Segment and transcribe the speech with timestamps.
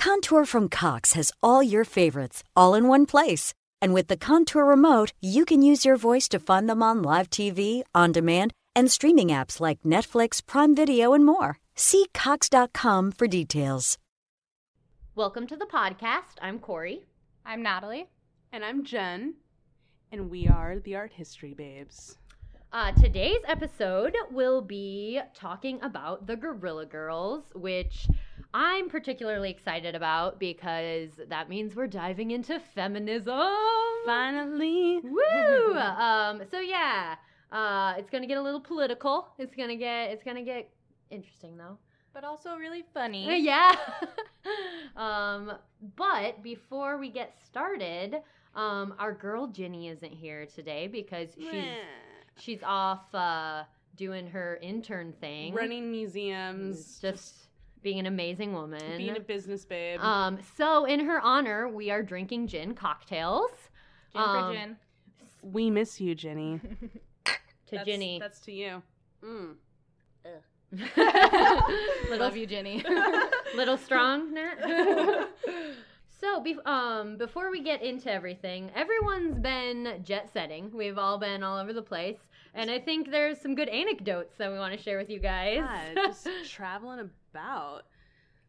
[0.00, 3.52] Contour from Cox has all your favorites, all in one place.
[3.82, 7.28] And with the Contour remote, you can use your voice to find them on live
[7.28, 11.58] TV, on demand, and streaming apps like Netflix, Prime Video, and more.
[11.74, 13.98] See Cox.com for details.
[15.16, 16.38] Welcome to the podcast.
[16.40, 17.04] I'm Corey.
[17.44, 18.08] I'm Natalie.
[18.54, 19.34] And I'm Jen.
[20.10, 22.16] And we are the Art History Babes.
[22.72, 28.06] Uh, today's episode will be talking about the Guerrilla Girls, which
[28.52, 33.38] I'm particularly excited about because that means we're diving into feminism.
[34.04, 35.00] Finally.
[35.04, 35.74] Woo!
[35.76, 37.14] um, so yeah,
[37.52, 39.28] uh, it's gonna get a little political.
[39.38, 40.68] It's gonna get it's gonna get
[41.10, 41.78] interesting though.
[42.12, 43.28] But also really funny.
[43.28, 43.76] Uh, Yeah.
[44.96, 45.52] um,
[45.96, 48.16] but before we get started,
[48.56, 51.64] um, our girl Ginny isn't here today because she's
[52.36, 53.62] she's off uh,
[53.96, 56.98] doing her intern thing, Running museums.
[57.00, 57.39] just
[57.82, 58.98] being an amazing woman.
[58.98, 60.00] being a business babe.
[60.00, 63.50] um, so in her honor, we are drinking gin cocktails.
[64.12, 64.76] Gin um, for gin.
[65.42, 66.60] we miss you, Jenny.
[67.24, 68.18] To That's- Ginny.
[68.18, 68.82] That's to you.
[69.24, 69.54] Mm.
[70.72, 72.84] little, Love you, Ginny.
[73.56, 75.28] little strong, Nat.
[76.20, 80.70] so, be- um, before we get into everything, everyone's been jet setting.
[80.74, 82.18] We've all been all over the place,
[82.54, 85.58] and I think there's some good anecdotes that we want to share with you guys.
[85.58, 86.98] Yeah, just traveling
[87.30, 87.82] about.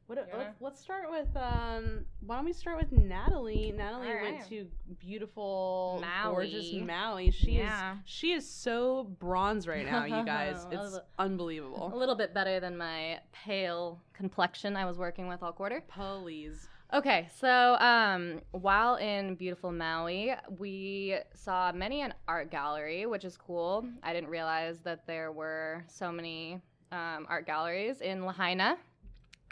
[0.07, 0.37] What, Yeah.
[0.39, 2.05] let's, let's start with um.
[2.25, 3.71] Why don't we start with Natalie?
[3.75, 4.67] Natalie went to
[4.99, 6.33] beautiful, Maui.
[6.51, 7.31] gorgeous Maui.
[7.31, 7.93] She Yeah.
[7.93, 10.65] is she is so bronze right now, you guys.
[10.69, 11.91] It's unbelievable.
[11.93, 15.81] a little bit better than my pale complexion I was working with all quarter.
[15.87, 16.67] Please.
[16.93, 23.37] Okay, so um, while in beautiful Maui, we saw many an art gallery, which is
[23.37, 23.85] cool.
[24.03, 26.59] I didn't realize that there were so many
[26.91, 28.77] um, art galleries in Lahaina.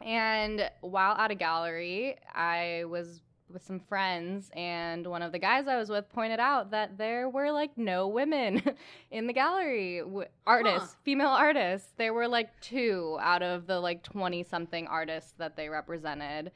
[0.06, 5.68] And while at a gallery, I was with some friends, and one of the guys
[5.68, 8.62] I was with pointed out that there were like no women
[9.12, 10.00] in the gallery.
[10.00, 11.90] W- artists, female artists.
[11.98, 16.52] There were like two out of the like 20 something artists that they represented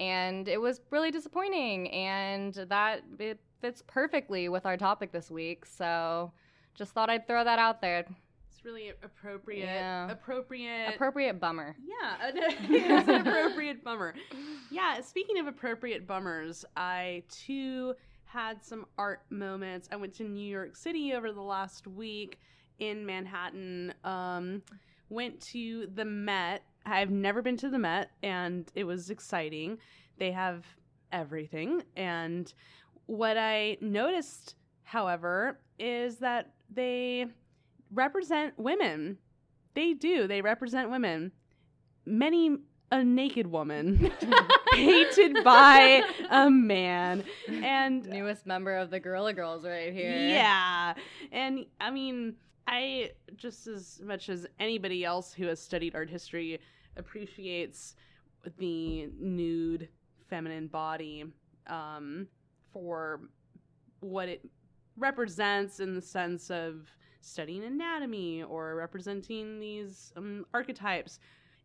[0.00, 5.64] and it was really disappointing and that it fits perfectly with our topic this week
[5.64, 6.32] so
[6.74, 8.04] just thought i'd throw that out there
[8.64, 9.64] Really appropriate.
[9.64, 10.10] Yeah.
[10.10, 10.94] Appropriate.
[10.94, 14.14] appropriate bummer Yeah, it's an appropriate bummer.
[14.70, 19.88] Yeah, speaking of appropriate bummers, I too had some art moments.
[19.92, 22.38] I went to New York City over the last week
[22.78, 23.92] in Manhattan.
[24.04, 24.62] Um,
[25.08, 26.62] went to the Met.
[26.86, 29.78] I've never been to the Met, and it was exciting.
[30.18, 30.64] They have
[31.12, 31.82] everything.
[31.96, 32.52] And
[33.06, 37.26] what I noticed, however, is that they
[37.92, 39.18] represent women.
[39.74, 40.26] They do.
[40.26, 41.32] They represent women.
[42.04, 42.58] Many
[42.90, 44.12] a naked woman
[44.72, 47.24] painted by a man.
[47.48, 50.92] And newest member of the guerrilla girls right here yeah.
[51.32, 52.34] And I mean,
[52.66, 56.60] I just as much as anybody else who has studied art history
[56.96, 57.96] appreciates
[58.58, 59.88] the nude
[60.28, 61.24] feminine body
[61.68, 62.28] um,
[62.72, 63.20] for
[64.00, 64.46] what it
[64.98, 66.88] represents in the sense of
[67.22, 71.18] studying anatomy or representing these um, archetypes.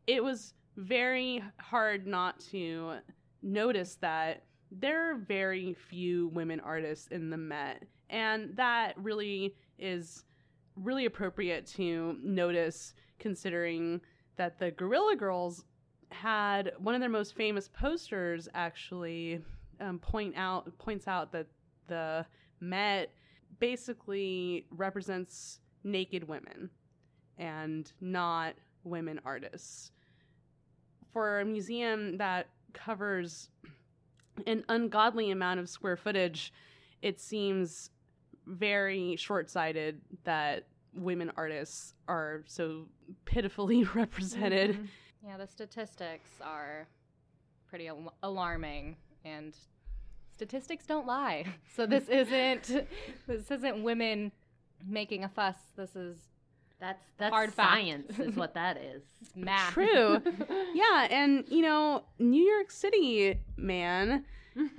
[0.06, 2.98] It was very hard not to
[3.42, 10.24] notice that there are very few women artists in the Met, and that really is
[10.76, 14.02] really appropriate to notice considering
[14.36, 15.66] that the Guerrilla Girls
[16.10, 19.42] had one of their most famous posters actually
[19.80, 21.48] um, point out points out that
[21.88, 22.26] the
[22.60, 23.12] Met
[23.60, 26.70] basically represents naked women
[27.38, 29.92] and not women artists.
[31.12, 33.50] For a museum that covers
[34.46, 36.54] an ungodly amount of square footage,
[37.02, 37.90] it seems
[38.46, 42.86] very short sighted that women artists are so
[43.26, 44.76] pitifully represented.
[44.76, 44.88] Mhm.
[45.26, 46.88] yeah the statistics are
[47.68, 48.96] pretty al- alarming
[49.26, 49.56] and
[50.38, 51.44] statistics don't lie
[51.76, 52.86] so this isn't
[53.28, 54.32] this isn't women
[54.88, 56.18] making a fuss this is
[56.80, 57.74] That's that's Hard fact.
[57.74, 59.02] science, is what that is.
[59.36, 59.74] Math.
[59.74, 60.22] True.
[60.76, 64.24] yeah, and you know, New York City, man.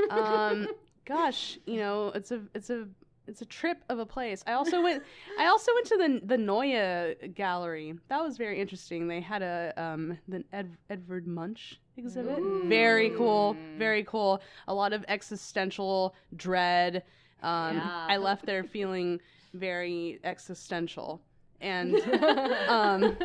[0.08, 0.68] Um,
[1.04, 2.86] gosh, you know, it's a it's a
[3.28, 4.42] it's a trip of a place.
[4.46, 5.02] I also went
[5.38, 7.94] I also went to the the Neue Gallery.
[8.08, 9.06] That was very interesting.
[9.06, 12.38] They had a um the Ed, Edvard Munch exhibit.
[12.64, 13.56] Very cool.
[13.76, 14.40] Very cool.
[14.66, 17.04] A lot of existential dread.
[17.42, 18.06] Um, Yeah.
[18.08, 19.20] I left there feeling
[19.54, 21.20] very existential.
[21.60, 21.94] And
[22.68, 23.16] um,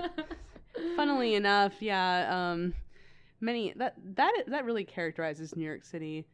[0.95, 2.73] funnily enough, yeah, um,
[3.41, 6.25] many that that that really characterizes New York City.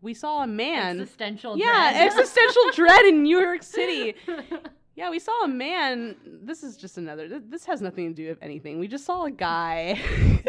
[0.00, 1.00] We saw a man.
[1.00, 2.06] Existential dread yeah, dread.
[2.12, 4.14] existential dread in New York City.
[4.98, 6.16] Yeah, we saw a man.
[6.42, 7.38] This is just another.
[7.38, 8.80] This has nothing to do with anything.
[8.80, 9.96] We just saw a guy.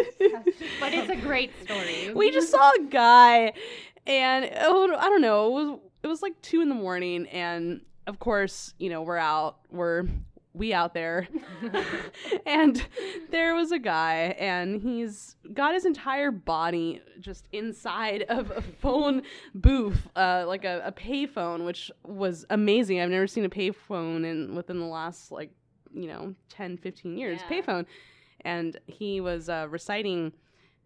[0.79, 2.11] but it's a great story.
[2.15, 3.53] we just saw a guy,
[4.07, 5.45] and oh, I don't know.
[5.45, 9.17] It was it was like two in the morning, and of course, you know, we're
[9.17, 9.59] out.
[9.69, 10.07] We're
[10.59, 11.27] we out there,
[12.45, 12.85] and
[13.31, 19.23] there was a guy, and he's got his entire body just inside of a phone
[19.55, 22.99] booth, uh, like a, a payphone, which was amazing.
[22.99, 25.51] I've never seen a payphone in within the last like
[25.91, 27.39] you know 10, 15 years.
[27.49, 27.61] Yeah.
[27.61, 27.85] Payphone,
[28.41, 30.33] and he was uh, reciting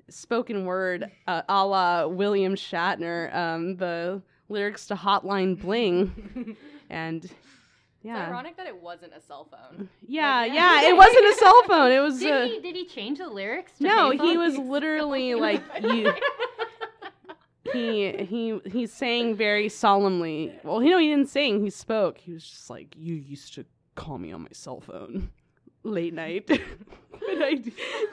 [0.10, 6.56] spoken word uh, a la William Shatner, um, the lyrics to Hotline Bling,
[6.90, 7.30] and
[8.04, 9.90] It's ironic that it wasn't a cell phone.
[10.08, 10.82] yeah, Like, yeah.
[10.90, 11.92] It wasn't a cell phone.
[11.92, 12.20] It was.
[12.20, 13.78] Did uh, he did he change the lyrics?
[13.78, 14.38] To no, he payphone?
[14.38, 16.14] was literally like you.
[17.72, 20.54] He he he's saying very solemnly.
[20.64, 21.64] Well, you know, he didn't sing.
[21.64, 22.18] He spoke.
[22.18, 23.66] He was just like, "You used to
[23.96, 25.32] call me on my cell phone,
[25.84, 27.62] late night." and I,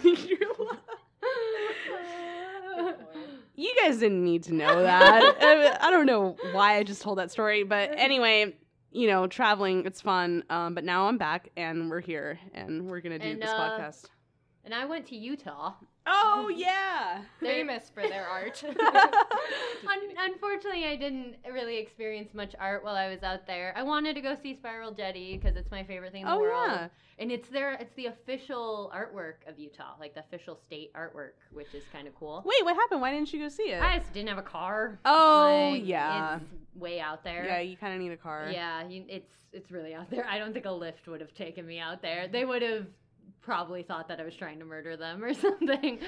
[0.02, 0.38] you're
[3.60, 5.22] you guys didn't need to know that.
[5.40, 8.54] I, I don't know why I just told that story, but anyway,
[8.92, 10.44] you know, traveling it's fun.
[10.50, 13.58] Um, but now I'm back and we're here and we're gonna do And, this uh,
[13.58, 14.04] podcast.
[14.64, 15.74] And I went to Utah.
[16.06, 17.22] Oh yeah.
[17.40, 18.62] Famous for their art.
[19.88, 23.72] Un- unfortunately, I didn't really experience much art while I was out there.
[23.76, 26.40] I wanted to go see Spiral Jetty because it's my favorite thing in the Oh,
[26.40, 26.68] world.
[26.70, 26.88] yeah.
[27.18, 31.74] And it's their it's the official artwork of Utah, like the official state artwork, which
[31.74, 32.42] is kind of cool.
[32.46, 33.02] Wait, what happened?
[33.02, 33.82] Why didn't you go see it?
[33.82, 34.98] I just didn't have a car.
[35.04, 36.36] Oh, Like, yeah.
[36.36, 36.44] it's
[36.80, 37.44] way out there.
[37.44, 38.48] yeah, you kind of need a car.
[38.50, 40.26] Yeah, you, it's it's really out there.
[40.26, 42.26] I don't think a Lyft would have taken me out there.
[42.28, 42.86] They would have
[43.42, 45.98] probably thought that I was trying to murder them or something.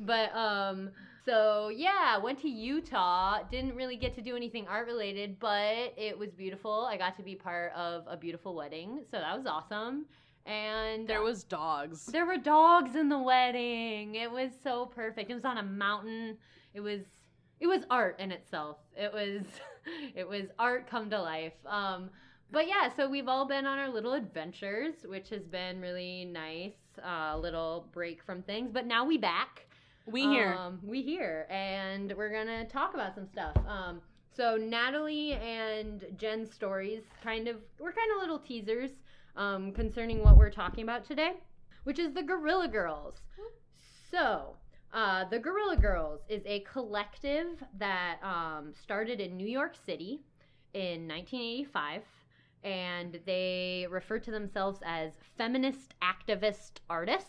[0.00, 0.90] But um
[1.24, 3.42] so yeah, went to Utah.
[3.50, 6.88] Didn't really get to do anything art related, but it was beautiful.
[6.90, 10.06] I got to be part of a beautiful wedding, so that was awesome.
[10.46, 12.06] And There was dogs.
[12.06, 14.16] there were dogs in the wedding.
[14.16, 15.30] It was so perfect.
[15.30, 16.36] It was on a mountain.
[16.74, 17.02] It was
[17.60, 18.78] it was art in itself.
[18.96, 19.42] It was
[20.16, 21.54] it was art come to life.
[21.66, 22.10] Um
[22.50, 26.74] but yeah, so we've all been on our little adventures, which has been really nice.
[27.02, 29.66] A little break from things, but now we back.
[30.06, 30.54] We here.
[30.58, 33.56] Um, we here, and we're gonna talk about some stuff.
[33.68, 34.00] Um,
[34.34, 38.90] so Natalie and Jen's stories, kind of, we're kind of little teasers
[39.36, 41.34] um, concerning what we're talking about today,
[41.84, 43.20] which is the Guerrilla Girls.
[44.10, 44.56] So.
[44.94, 50.20] Uh, the Guerrilla Girls is a collective that um, started in New York City
[50.74, 52.02] in 1985,
[52.64, 57.28] and they refer to themselves as feminist activist artists.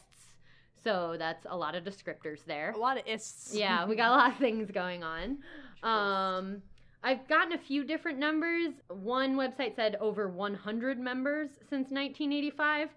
[0.83, 3.55] So that's a lot of descriptors there a lot of ists.
[3.55, 5.37] yeah, we got a lot of things going on.
[5.81, 6.61] Um,
[7.03, 8.73] I've gotten a few different numbers.
[8.87, 12.89] One website said over 100 members since 1985.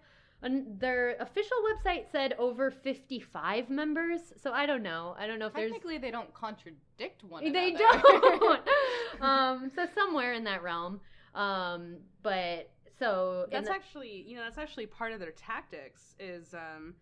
[0.43, 4.21] And their official website said over 55 members.
[4.41, 5.17] So I don't know.
[5.19, 5.73] I don't know if there's.
[5.73, 7.59] Technically, they don't contradict one another.
[7.59, 8.03] They another.
[8.03, 8.61] don't.
[9.21, 11.01] um, so somewhere in that realm.
[11.37, 16.55] Um, but so That's the- actually, you know, that's actually part of their tactics is
[16.55, 16.95] um,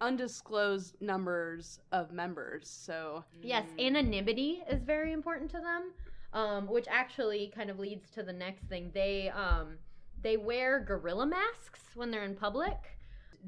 [0.00, 2.68] undisclosed numbers of members.
[2.68, 5.92] So Yes, anonymity is very important to them,
[6.32, 8.90] um, which actually kind of leads to the next thing.
[8.94, 9.78] They um,
[10.22, 12.78] they wear gorilla masks when they're in public.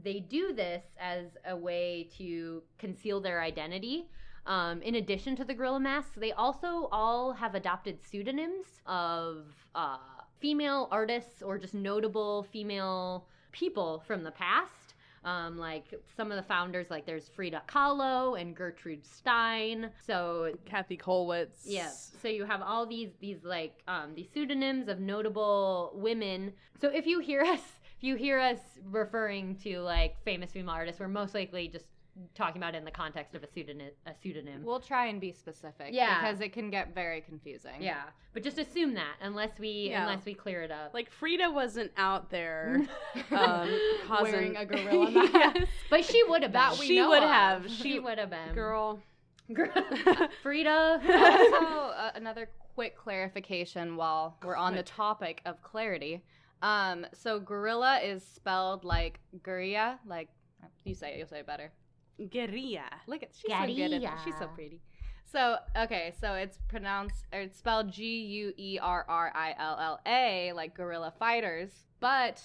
[0.02, 4.10] They do this as a way to conceal their identity.
[4.44, 9.96] Um, in addition to the gorilla masks, they also all have adopted pseudonyms of uh,
[10.40, 14.94] female artists or just notable female people from the past.
[15.24, 19.90] Um, like some of the founders, like there's Frida Kahlo and Gertrude Stein.
[20.06, 21.62] So Kathy Kollwitz.
[21.64, 21.90] yeah,
[22.22, 26.52] so you have all these these like um, these pseudonyms of notable women.
[26.80, 27.60] So if you hear us,
[27.96, 31.86] if you hear us referring to like famous female artists, we're most likely just
[32.34, 33.90] talking about it in the context of a pseudonym.
[34.06, 34.62] A pseudonym.
[34.64, 35.88] We'll try and be specific.
[35.92, 36.20] Yeah.
[36.20, 37.80] Because it can get very confusing.
[37.80, 40.02] yeah, but just assume that unless we Yeah.
[40.08, 40.94] unless we clear it up.
[40.94, 42.82] Like Frida wasn't out there
[43.30, 43.68] um,
[44.06, 45.20] causing Wearing a gorilla Yeah.
[45.54, 45.68] mask.
[45.90, 46.60] but she would have been.
[46.60, 47.28] That we she would of.
[47.28, 47.70] have.
[47.70, 48.54] she She would have been.
[48.54, 49.00] girl.
[49.52, 49.68] Girl.
[50.42, 51.00] Frida.
[51.04, 56.22] also, uh, another quick clarification while we're on the topic of clarity.
[56.62, 60.28] Um, so gorilla is spelled like guria, like
[60.84, 61.70] you say it, you'll say it better.
[62.30, 62.84] Guerrilla.
[63.06, 64.10] Look at she's so good at it.
[64.24, 64.80] She's so pretty.
[65.24, 69.76] So okay, so it's pronounced or it's spelled G U E R R I L
[69.80, 71.70] L A like guerrilla fighters,
[72.00, 72.40] but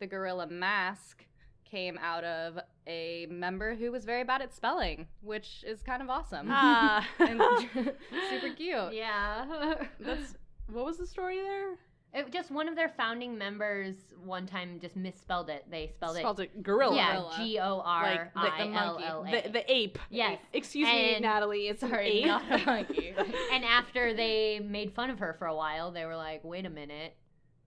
[0.00, 1.24] the gorilla mask
[1.64, 6.10] came out of a member who was very bad at spelling, which is kind of
[6.10, 7.06] awesome Ah.
[7.18, 7.40] and
[8.30, 8.92] super cute.
[8.92, 9.74] yeah.
[10.00, 10.34] That's
[10.70, 11.76] what was the story there?
[12.14, 15.64] It, just one of their founding members one time just misspelled it.
[15.70, 16.50] They spelled, Spelled it.
[16.54, 16.94] it gorilla.
[16.96, 17.34] Yeah, Gorilla.
[17.38, 19.48] G O R Like the- I the monkey.
[19.52, 19.98] The, ape.
[20.10, 20.38] Yes.
[20.52, 21.68] Excuse me, Natalie.
[21.68, 22.26] It's Sorry, an ape.
[22.26, 23.14] not a monkey.
[23.52, 26.70] And after they made fun of her for a while, they were like, "Wait a
[26.70, 27.14] minute,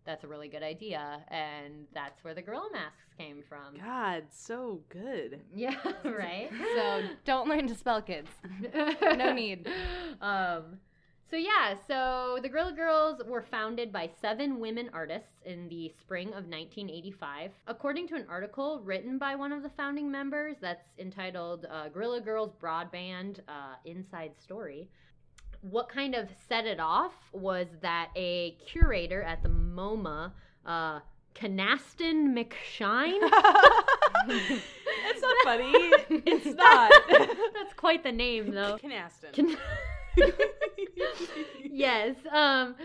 [0.06, 3.78] that's a really good idea," and that's where the gorilla masks came from.
[3.84, 5.42] God, so good.
[5.56, 6.50] Yeah, right.
[6.76, 8.30] so don't learn to spell, kids.
[9.02, 9.68] No need.
[10.22, 10.80] Um,
[11.36, 16.30] so yeah, so the Guerrilla Girls were founded by seven women artists in the spring
[16.30, 17.52] of 1985.
[17.68, 22.22] According to an article written by one of the founding members that's entitled uh, "Guerrilla
[22.22, 24.88] Girls Broadband uh, Inside Story."
[25.60, 30.32] What kind of set it off was that a curator at the MoMA,
[30.66, 31.02] uh,
[31.34, 33.20] Kynaston McShine.
[35.08, 35.72] It's not funny.
[36.26, 36.92] It's not.
[37.10, 38.78] That's quite the name, though.
[38.82, 39.34] Kynaston.
[39.34, 39.58] Can-
[41.72, 42.16] yes.
[42.32, 42.76] Um.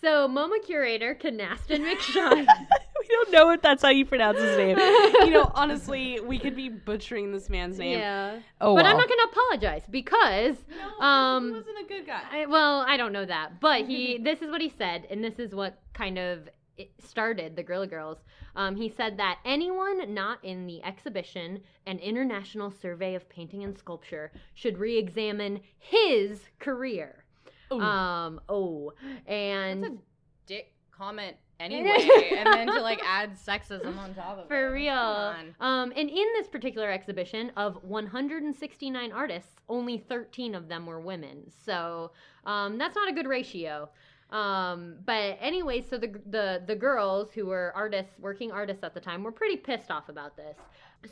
[0.00, 2.46] So MoMA curator Kynaston McShine.
[2.46, 4.78] we don't know if that's how you pronounce his name.
[4.78, 7.98] you know, honestly, we could be butchering this man's name.
[7.98, 8.38] yeah.
[8.60, 10.56] Oh, but I'm not going to apologize because.
[11.00, 11.46] um.
[11.46, 12.20] he wasn't a good guy.
[12.30, 14.18] I, well, I don't know that, but he.
[14.22, 16.54] this is what he said, and this is what kind of it
[16.98, 18.18] started the Guerrilla Girls.
[18.56, 23.76] Um, he said that anyone not in the exhibition and International Survey of Painting and
[23.76, 27.24] Sculpture should re-examine his career.
[27.72, 27.80] Ooh.
[27.80, 28.40] Um.
[28.48, 28.92] Oh,
[29.26, 29.98] and That's a
[30.46, 34.48] dick comment anyway, and then to like add sexism on top of it.
[34.48, 35.34] For real.
[35.60, 41.44] Um, and in this particular exhibition of 169 artists, only 13 of them were women.
[41.64, 42.10] So
[42.44, 43.88] um, that's not a good ratio.
[44.30, 49.00] Um, but anyway, so the, the the girls who were artists, working artists at the
[49.00, 50.56] time, were pretty pissed off about this.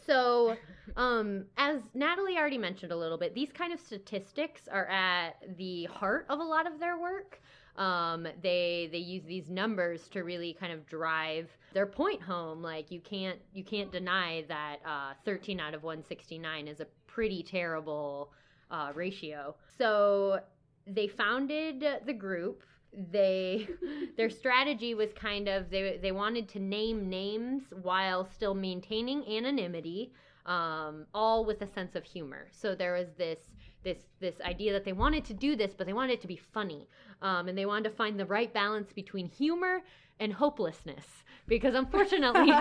[0.07, 0.57] So,
[0.97, 5.85] um, as Natalie already mentioned a little bit, these kind of statistics are at the
[5.85, 7.41] heart of a lot of their work.
[7.77, 12.63] Um, they they use these numbers to really kind of drive their point home.
[12.63, 17.43] Like you can't you can't deny that uh, 13 out of 169 is a pretty
[17.43, 18.33] terrible
[18.71, 19.55] uh, ratio.
[19.79, 20.41] So
[20.87, 22.63] they founded the group.
[22.93, 23.69] They
[24.17, 30.13] their strategy was kind of they they wanted to name names while still maintaining anonymity,
[30.47, 32.49] um, all with a sense of humor.
[32.53, 33.39] So there was this
[33.83, 36.37] this this idea that they wanted to do this, but they wanted it to be
[36.37, 36.89] funny,
[37.21, 39.83] um, and they wanted to find the right balance between humor
[40.23, 41.25] and hopelessness.
[41.49, 42.53] Because unfortunately,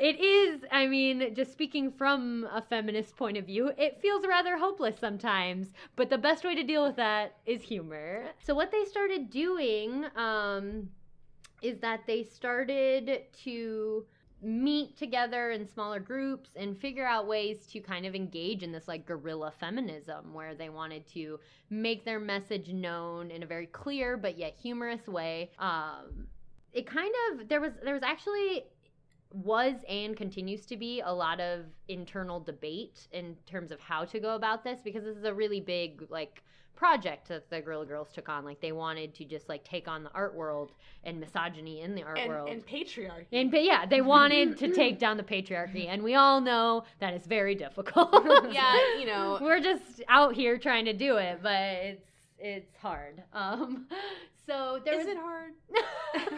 [0.00, 0.62] it is.
[0.72, 5.68] I mean, just speaking from a feminist point of view, it feels rather hopeless sometimes.
[5.94, 8.24] But the best way to deal with that is humor.
[8.42, 10.88] So what they started doing um,
[11.62, 14.06] is that they started to
[14.42, 18.86] meet together in smaller groups and figure out ways to kind of engage in this
[18.86, 21.40] like guerrilla feminism where they wanted to
[21.70, 26.26] make their message known in a very clear but yet humorous way um
[26.74, 28.64] it kind of there was there was actually
[29.32, 34.20] was and continues to be a lot of internal debate in terms of how to
[34.20, 36.42] go about this because this is a really big like
[36.76, 38.44] project that the Guerrilla Girls took on.
[38.44, 40.72] Like they wanted to just like take on the art world
[41.04, 42.48] and misogyny in the art and, world.
[42.48, 43.26] and patriarchy.
[43.32, 47.14] And but yeah, they wanted to take down the patriarchy, and we all know that
[47.14, 48.12] is very difficult.
[48.50, 53.22] yeah, you know, we're just out here trying to do it, but it's it's hard.
[53.32, 53.86] Um,
[54.46, 55.52] so there is was it hard?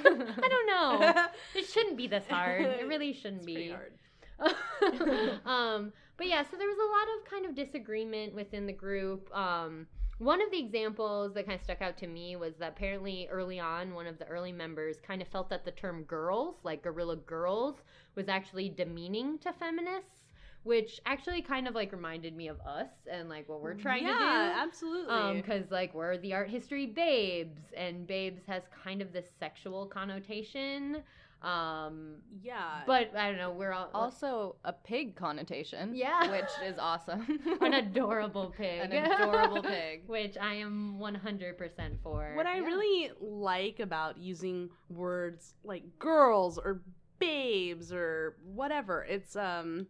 [0.06, 1.26] I don't know.
[1.54, 2.62] It shouldn't be this hard.
[2.62, 3.70] It really shouldn't It's be.
[3.70, 3.92] hard.
[5.46, 9.34] um, but yeah, so there was a lot of kind of disagreement within the group.
[9.36, 9.86] Um,
[10.18, 13.60] one of the examples that kind of stuck out to me was that apparently early
[13.60, 17.16] on, one of the early members kind of felt that the term girls, like guerrilla
[17.16, 17.76] girls,
[18.14, 20.22] was actually demeaning to feminists.
[20.66, 24.12] Which actually kind of like reminded me of us and like what we're trying to
[24.12, 25.14] do yeah, absolutely.
[25.14, 29.86] um because like we're the art history babes and babes has kind of this sexual
[29.86, 31.02] connotation
[31.42, 32.82] Um, Yeah.
[32.86, 33.52] but I don't know.
[33.52, 35.94] We're all Also, a pig connotation.
[35.94, 36.30] Yeah.
[36.30, 37.22] Which is awesome.
[37.60, 38.80] an adorable pig.
[38.80, 40.02] An adorable pig.
[40.08, 42.32] Which I am 100% for.
[42.34, 42.64] What I Yeah.
[42.64, 46.82] really like about using words like girls or
[47.20, 49.86] babes or whatever, it's um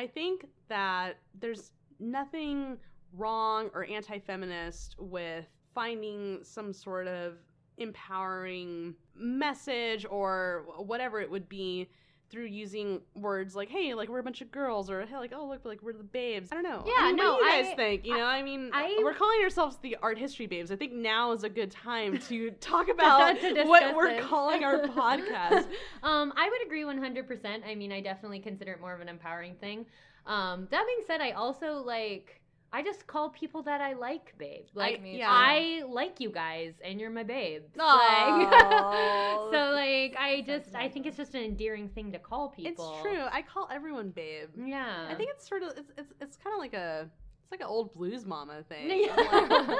[0.00, 2.78] I think that there's nothing
[3.12, 7.34] wrong or anti-feminist with finding some sort of
[7.76, 11.90] empowering message or whatever it would be
[12.30, 15.46] through using words like hey like we're a bunch of girls or hey like oh
[15.46, 16.48] look like we're the babes.
[16.52, 16.84] I don't know.
[16.86, 18.06] Yeah, I mean, no, what do you guys I- think?
[18.06, 20.70] You know i mean I- we're calling ourselves the art history babes.
[20.70, 24.78] I think now is a good time to talk about to what we're calling our
[24.88, 25.66] podcast.
[26.02, 27.66] Um, I would agree 100%.
[27.66, 29.86] I mean, I definitely consider it more of an empowering thing.
[30.26, 32.39] Um, that being said, I also like,
[32.72, 34.66] I just call people that I like babe.
[34.74, 35.28] Like, me yeah.
[35.28, 37.68] I like you guys and you're my babes.
[37.74, 38.52] Like,
[39.52, 42.70] so, like, I just, I think it's just an endearing thing to call people.
[42.92, 45.08] it's true i call everyone babe Yeah.
[45.10, 47.08] i think it's sort of it's it's, it's kind of like a
[47.42, 49.76] it's like an old blues mama thing Yeah.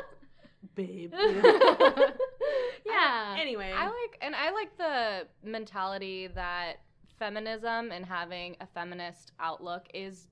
[0.74, 1.12] babe
[2.86, 3.36] yeah.
[3.38, 6.80] anyway I like, and I like the mentality that
[7.18, 10.26] feminism and having a feminist outlook is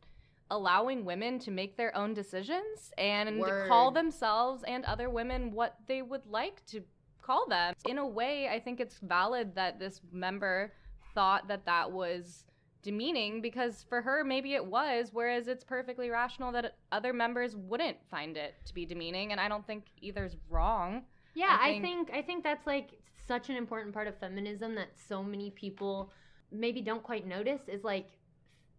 [0.50, 3.69] allowing women to make their own decisions and Word.
[3.69, 6.83] call themselves and other women what they would like to
[7.23, 7.75] call them.
[7.87, 10.73] In a way, I think it's valid that this member
[11.14, 12.45] thought that that was
[12.83, 17.97] demeaning because for her maybe it was whereas it's perfectly rational that other members wouldn't
[18.09, 21.02] find it to be demeaning and I don't think either's wrong.
[21.35, 22.90] Yeah, I I think- think I think that's like
[23.26, 26.11] such an important part of feminism that so many people
[26.52, 28.07] maybe don't quite notice is like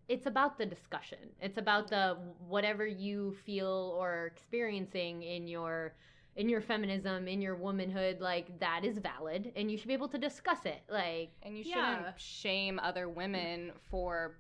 [0.10, 1.20] it's about the discussion.
[1.40, 5.94] It's about the whatever you feel or experiencing in your
[6.36, 10.08] in your feminism, in your womanhood, like that is valid and you should be able
[10.10, 10.82] to discuss it.
[10.90, 12.14] Like And you shouldn't Yeah.
[12.18, 14.40] shame other women for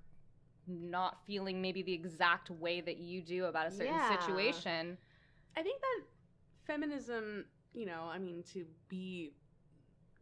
[0.67, 4.07] not feeling maybe the exact way that you do about a certain Yeah.
[4.19, 4.97] situation.
[5.57, 6.01] I think that
[6.65, 9.33] feminism, you know, I mean, to be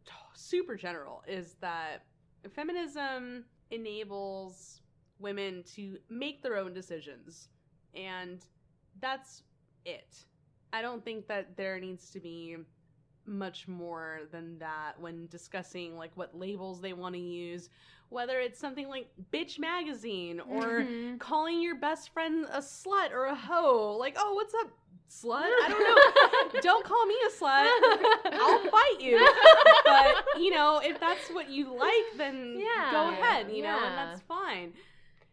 [0.04, 2.04] t- super general, is that
[2.50, 4.80] feminism enables
[5.20, 7.48] women to make their own decisions.
[7.94, 8.44] And
[9.00, 9.42] that's
[9.84, 10.24] it.
[10.72, 12.56] I don't think that there needs to be
[13.26, 17.68] much more than that when discussing like what labels they want to use
[18.10, 21.18] whether it's something like bitch magazine or Mhm.
[21.20, 23.98] calling your best friend a slut or a hoe.
[23.98, 24.70] Like, oh, what's up,
[25.10, 25.42] slut?
[25.42, 26.60] I don't know.
[26.62, 27.68] don't call me a slut.
[28.32, 29.18] I'll fight you.
[29.84, 32.90] But, you know, if that's what you like, then Yeah.
[32.92, 34.72] go ahead, you know, and that's fine.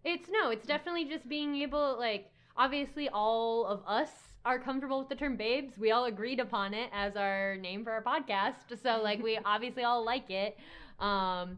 [0.06, 4.12] It's no, it's definitely just being able like obviously all of us
[4.46, 5.78] are comfortable with the term babes.
[5.78, 8.80] We all agreed upon it as our name for our podcast.
[8.82, 10.58] So like we obviously all like it.
[11.00, 11.58] Um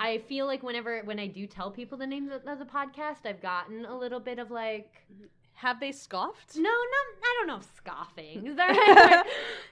[0.00, 3.26] I feel like whenever when I do tell people the name of, of the podcast,
[3.26, 5.04] I've gotten a little bit of like
[5.58, 6.54] Have they scoffed?
[6.54, 8.46] no, no, I don't know if scoffing.
[8.46, 8.68] Is that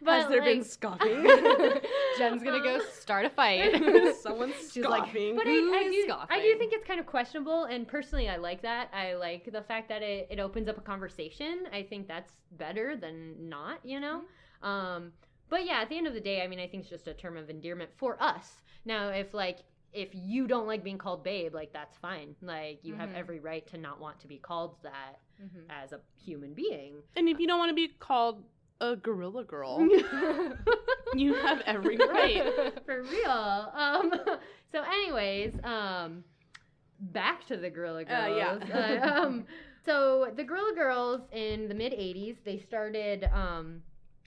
[0.03, 0.21] right?
[0.21, 1.23] Has there been scoffing?
[2.19, 3.81] Jen's gonna go start a fight.
[4.21, 5.37] Someone's She's like, scoffing.
[5.37, 6.37] But I, I, do, scoffing?
[6.37, 8.91] I do think it's kind of questionable, and personally, I like that.
[8.93, 11.69] I like the fact that it, it opens up a conversation.
[11.73, 14.23] I think that's better than not, you know?
[14.65, 15.13] Um,
[15.49, 17.15] but yeah, at the end of the day, I mean, I think it's just a
[17.15, 18.57] term of endearment for us.
[18.85, 19.61] Now, if like,
[19.97, 22.37] if you don't like being called babe, like, that's fine.
[22.43, 23.17] Like, you have Mhm.
[23.17, 25.65] every right to not want to be called that Mhm.
[25.71, 27.03] as a human being.
[27.17, 28.45] and if you don't want to be called
[28.81, 29.79] a gorilla girl,
[31.15, 32.43] you have every right.
[32.85, 33.31] For real.
[33.31, 34.13] Um,
[34.73, 36.25] so, anyways, um,
[37.01, 38.63] back to the Guerrilla Uh, Girls.
[38.69, 39.05] yeah.
[39.07, 39.47] Uh, um,
[39.85, 43.25] so the Guerrilla Girls in the mid '80s, they started.
[43.33, 43.83] Um,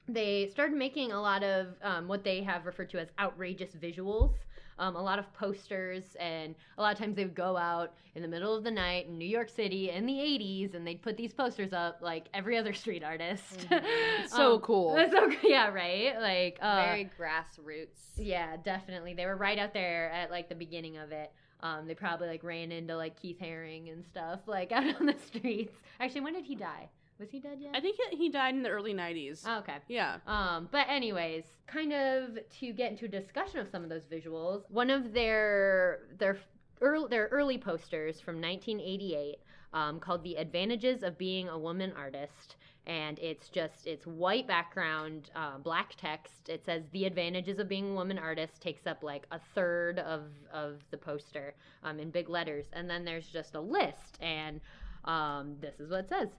[0.07, 4.33] they started making a lot of um, what they have referred to as outrageous visuals.
[4.79, 8.21] Um, a lot of posters, and a lot of times they would go out in
[8.21, 11.17] the middle of the night in New York City in the 80s, and they'd put
[11.17, 13.67] these posters up like every other street artist.
[14.29, 14.95] So Um, cool.
[15.11, 16.13] So yeah, right.
[16.19, 17.87] Like uh, Very grassroots.
[18.17, 19.13] yeah, definitely.
[19.13, 21.31] They were right out there at like the beginning of it.
[21.61, 25.15] Um, they probably like ran into like Keith Haring and stuff like out on the
[25.25, 25.73] streets.
[25.99, 26.87] Actually, when did he die?
[27.19, 27.71] Was he dead yet?
[27.75, 29.43] I think he- he died in the early 90s.
[29.45, 29.77] Oh, okay.
[29.87, 30.19] yeah.
[30.25, 34.63] Um, but anyways, kind of to get into a discussion of some of those visuals,
[34.69, 36.37] one of their their
[36.81, 39.37] early, their early posters from 1988
[39.73, 42.55] um, called "The Advantages of Being a Woman Artist."
[42.87, 46.47] And it's just it's white background, uh, black text.
[46.49, 50.23] It says the advantages of being a woman artist takes up like a third of
[50.51, 51.53] of the poster
[51.83, 54.59] um, in big letters, and then there's just a list, and
[55.05, 56.29] um, this is what it says: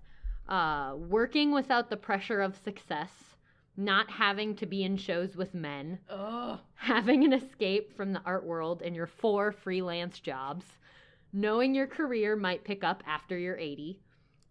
[0.48, 3.10] uh, working without the pressure of success,
[3.76, 6.58] not having to be in shows with men, Ugh.
[6.74, 10.64] having an escape from the art world and your four freelance jobs,
[11.32, 14.00] knowing your career might pick up after you're 80,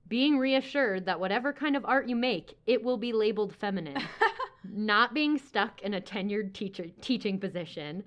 [0.07, 4.01] being reassured that whatever kind of art you make, it will be labeled feminine,
[4.63, 8.03] not being stuck in a tenured teacher teaching position,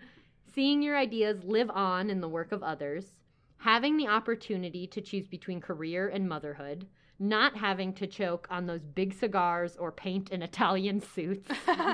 [0.53, 3.14] seeing your ideas live on in the work of others,
[3.59, 6.87] having the opportunity to choose between career and motherhood,
[7.23, 11.49] not having to choke on those big cigars or paint in Italian suits,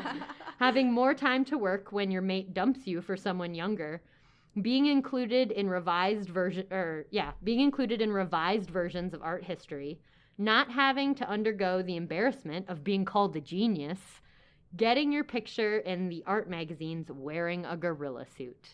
[0.59, 4.03] having more time to work when your mate dumps you for someone younger,
[4.63, 10.01] being included in revised version or yeah, being included in revised versions of art history,
[10.39, 14.01] not having to undergo the embarrassment of being called a genius,
[14.77, 18.69] getting your picture in the art magazines wearing a gorilla suit.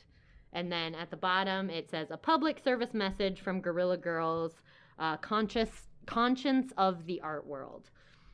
[0.53, 4.53] And then at the bottom it says a public service message from Guerrilla Girls,
[5.01, 7.91] uh, conscious conscience of the art world.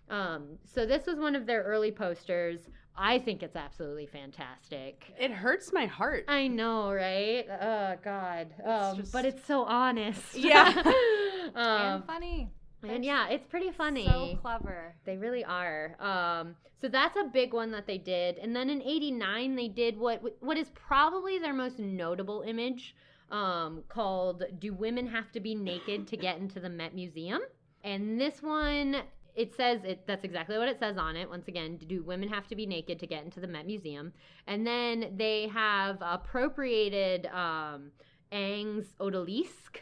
[0.08, 2.60] Um, so this was one of their early posters.
[2.96, 5.04] I think it's absolutely fantastic.
[5.18, 6.24] It hurts my heart.
[6.28, 7.46] I know, right?
[7.48, 8.48] Oh God.
[8.64, 10.20] Um, just- But it's so honest.
[10.34, 10.74] Yeah.
[11.54, 12.50] um, and funny.
[12.82, 14.06] and yeah, it's pretty funny.
[14.06, 14.94] So clever.
[15.04, 15.96] They really are.
[16.00, 18.36] Um, so that's a big one that they did.
[18.38, 22.94] And then in '89, they did what what is probably their most notable image,
[23.30, 27.40] um, called "Do Women Have to Be Naked to Get into the Met Museum?"
[27.82, 28.96] And this one,
[29.34, 30.06] it says it.
[30.06, 31.28] That's exactly what it says on it.
[31.28, 34.12] Once again, do women have to be naked to get into the Met Museum?
[34.46, 37.90] And then they have appropriated um,
[38.32, 39.78] Ingres's odalisque,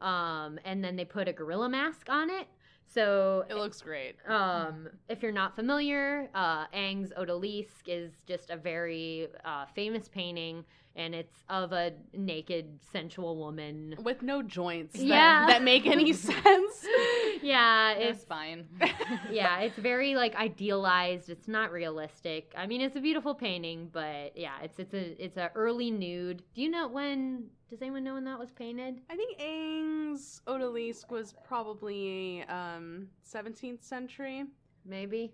[0.00, 2.48] um, and then they put a gorilla mask on it.
[2.90, 4.16] So It looks great.
[4.26, 10.64] um, if you're not familiar, uh, Ingres's Odalisque is just a very uh, famous painting,
[10.98, 13.94] and it's of a naked, sensual woman.
[14.02, 15.46] With no joints that, Yeah.
[15.46, 16.86] that make any sense.
[17.42, 18.66] yeah, It's fine.
[19.30, 21.30] yeah, it's very like idealized.
[21.30, 22.52] It's not realistic.
[22.56, 26.42] I mean, it's a beautiful painting, but yeah, it's it's a it's a early nude.
[26.54, 27.44] Do you know when?
[27.70, 29.00] Does anyone know when that was painted?
[29.10, 34.44] I think Ingres's Odalisque was probably um, 17th century.
[34.86, 35.32] Maybe.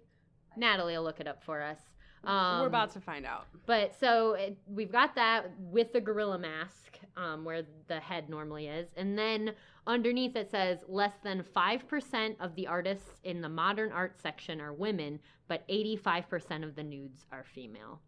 [0.56, 1.78] Natalie will look it up for us.
[2.26, 3.46] Um, We're about to find out.
[3.66, 8.66] But so it, we've got that with the gorilla mask, um, where the head normally
[8.68, 9.52] is, and then
[9.86, 14.60] underneath it says less than five percent of the artists in the modern art section
[14.60, 18.00] are women, but eighty-five percent of the nudes are female.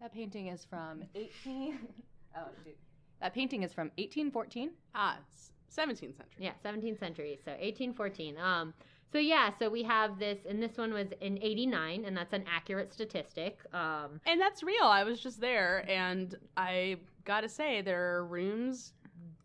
[0.00, 1.78] that painting is from 18.
[2.36, 2.76] Oh shoot.
[3.20, 4.70] That painting is from 1814.
[4.94, 6.26] Ah, it's 17th century.
[6.38, 8.36] Yeah, seventeenth century, so eighteen fourteen.
[8.38, 8.74] Um,
[9.12, 12.44] so yeah, so we have this, and this one was in eighty-nine, and that's an
[12.52, 13.58] accurate statistic.
[13.72, 14.84] Um, And that's real.
[14.84, 18.92] I was just there, and I gotta say, there are rooms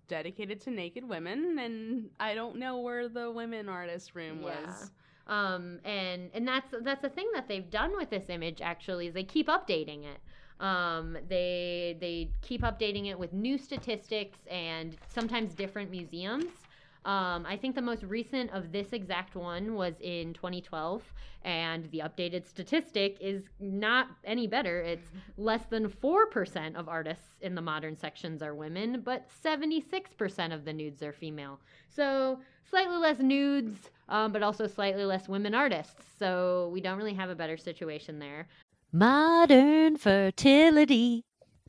[0.08, 4.66] dedicated to naked women, and I don't know where the women artist room Yeah.
[4.68, 4.92] was.
[5.28, 9.14] um, and and that's that's the thing that they've done with this image actually is
[9.14, 10.20] they keep updating it
[10.60, 16.63] um, they they keep updating it with new statistics and sometimes different museums
[17.06, 21.04] um, I think the most recent of this exact one was in 2012,
[21.44, 24.80] and the updated statistic is not any better.
[24.80, 30.64] It's less than 4% of artists in the modern sections are women, but 76% of
[30.64, 31.60] the nudes are female.
[31.90, 32.40] So
[32.70, 36.06] slightly less nudes, um, but also slightly less women artists.
[36.18, 38.48] So we don't really have a better situation there.
[38.94, 41.26] Modern fertility.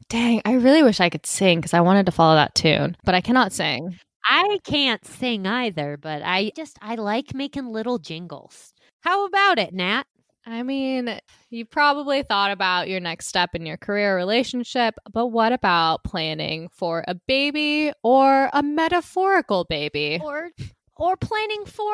[0.08, 3.14] Dang, I really wish I could sing because I wanted to follow that tune, but
[3.14, 3.98] I cannot sing.
[4.26, 8.72] I can't sing either, but I just I like making little jingles.
[9.00, 10.04] How about it, Nat?
[10.46, 11.18] I mean,
[11.50, 16.68] you probably thought about your next step in your career relationship, but what about planning
[16.70, 20.20] for a baby or a metaphorical baby?
[20.22, 20.50] Or
[20.96, 21.92] or planning for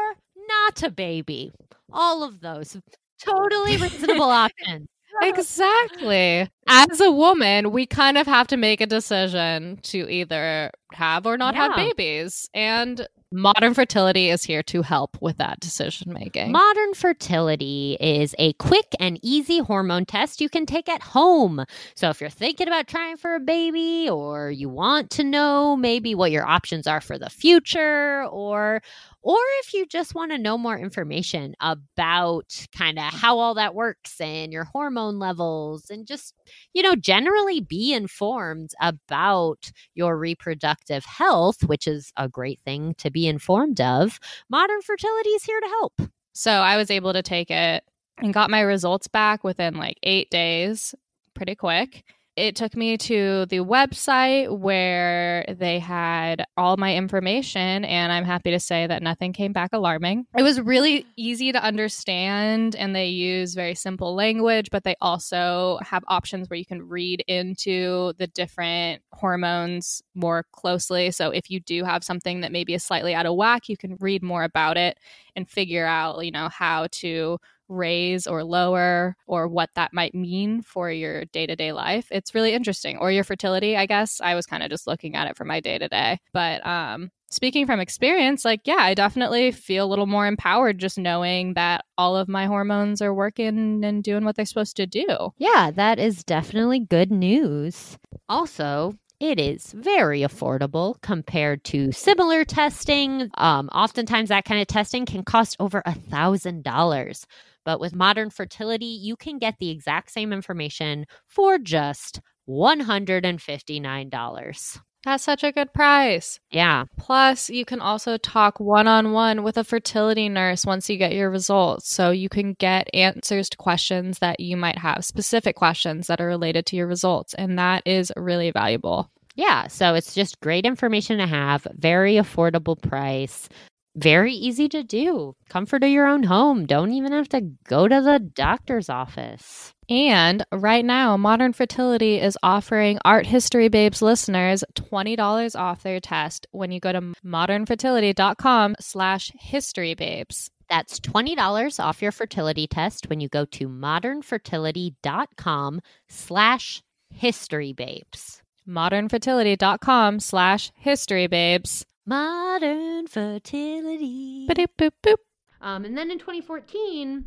[0.49, 1.53] not a baby.
[1.93, 2.77] All of those
[3.23, 4.89] totally reasonable options.
[5.23, 6.49] Exactly.
[6.69, 11.37] As a woman, we kind of have to make a decision to either have or
[11.37, 11.87] not have Yeah.
[11.89, 12.49] babies.
[12.55, 16.51] And modern fertility is here to help with that decision making.
[16.51, 21.65] Modern fertility is a quick and easy hormone test you can take at home.
[21.95, 26.15] So if you're thinking about trying for a baby or you want to know maybe
[26.15, 28.83] what your options are for the future or
[29.23, 33.75] or if you just want to know more information about kind of how all that
[33.75, 36.35] works and your hormone levels and just
[36.73, 43.11] you know generally be informed about your reproductive health, which is a great thing to
[43.11, 44.19] be informed of.
[44.49, 46.01] Modern fertility is here to help.
[46.33, 47.85] So I was able to take it
[48.19, 50.95] and got my results back within like eight days,
[51.35, 52.05] pretty quick.
[52.41, 58.51] It took me to the website where they had all my information, and I'm happy
[58.51, 60.27] to say that nothing came back alarming.
[60.37, 65.79] It was really easy to understand, and they use very simple language, but they also
[65.83, 71.11] have options where you can read into the different hormones more closely.
[71.11, 73.97] So if you do have something that maybe is slightly out of whack, you can
[74.01, 74.99] read more about it
[75.37, 77.39] and figure out, you know, how to
[77.71, 82.99] raise or lower or what that might mean for your day-to-day life it's really interesting.
[82.99, 84.21] Or your fertility i guess.
[84.21, 86.19] I was kind of just looking at it for my day-to-day.
[86.33, 90.99] But um speaking from experience like yeah i definitely feel a little more empowered just
[90.99, 95.07] knowing that all of my hormones are working and doing what they're supposed to do.
[95.39, 97.99] Yeah, that is definitely good news.
[98.29, 103.31] Also, it is very affordable compared to similar testing.
[103.37, 107.27] Um, oftentimes, that kind of testing can cost over a thousand dollars.
[107.65, 114.81] But with modern fertility, you can get the exact same information for just $159.
[115.05, 116.85] That's such a good price Yeah.
[116.99, 121.15] Plus, you can also talk one on one with a fertility nurse once you get
[121.15, 121.91] your results.
[121.91, 126.27] So you can get answers to questions that you might have, specific questions that are
[126.27, 127.35] related to your results.
[127.35, 129.11] And that is really valuable.
[129.37, 129.69] Yeah.
[129.69, 133.49] So it's just great information to have, very affordable price,
[133.97, 135.35] very easy to do.
[135.49, 136.67] Comfort of your own home.
[136.67, 139.73] Don't even have to go to the doctor's office.
[139.91, 146.47] And right now, Modern Fertility is offering Art History Babes listeners $20 off their test
[146.53, 150.51] when you go to modernfertility.com slash historybabes.
[150.69, 156.83] That's $20 off your fertility test when you go to modernfertility.com slash
[157.21, 158.43] historybabes.
[158.69, 161.85] modernfertility.com slash historybabes.
[162.07, 164.47] Modern fertility.
[164.47, 165.17] Ba-doop, boop, boop.
[165.61, 167.25] Um, and then in 2014,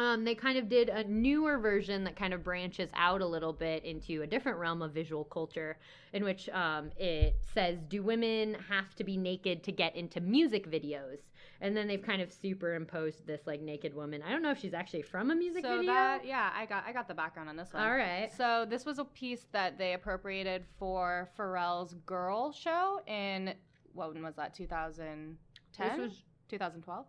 [0.00, 3.52] um, they kind of did a newer version that kind of branches out a little
[3.52, 5.76] bit into a different realm of visual culture,
[6.14, 10.70] in which um, it says, "Do women have to be naked to get into music
[10.70, 11.18] videos?"
[11.60, 14.22] And then they've kind of superimposed this like naked woman.
[14.26, 15.92] I don't know if she's actually from a music so video.
[15.92, 17.82] that yeah, I got I got the background on this one.
[17.82, 18.30] All right.
[18.34, 23.52] So this was a piece that they appropriated for Pharrell's Girl show in
[23.92, 24.54] what was that?
[24.54, 25.88] 2010?
[25.88, 27.06] This was- 2012.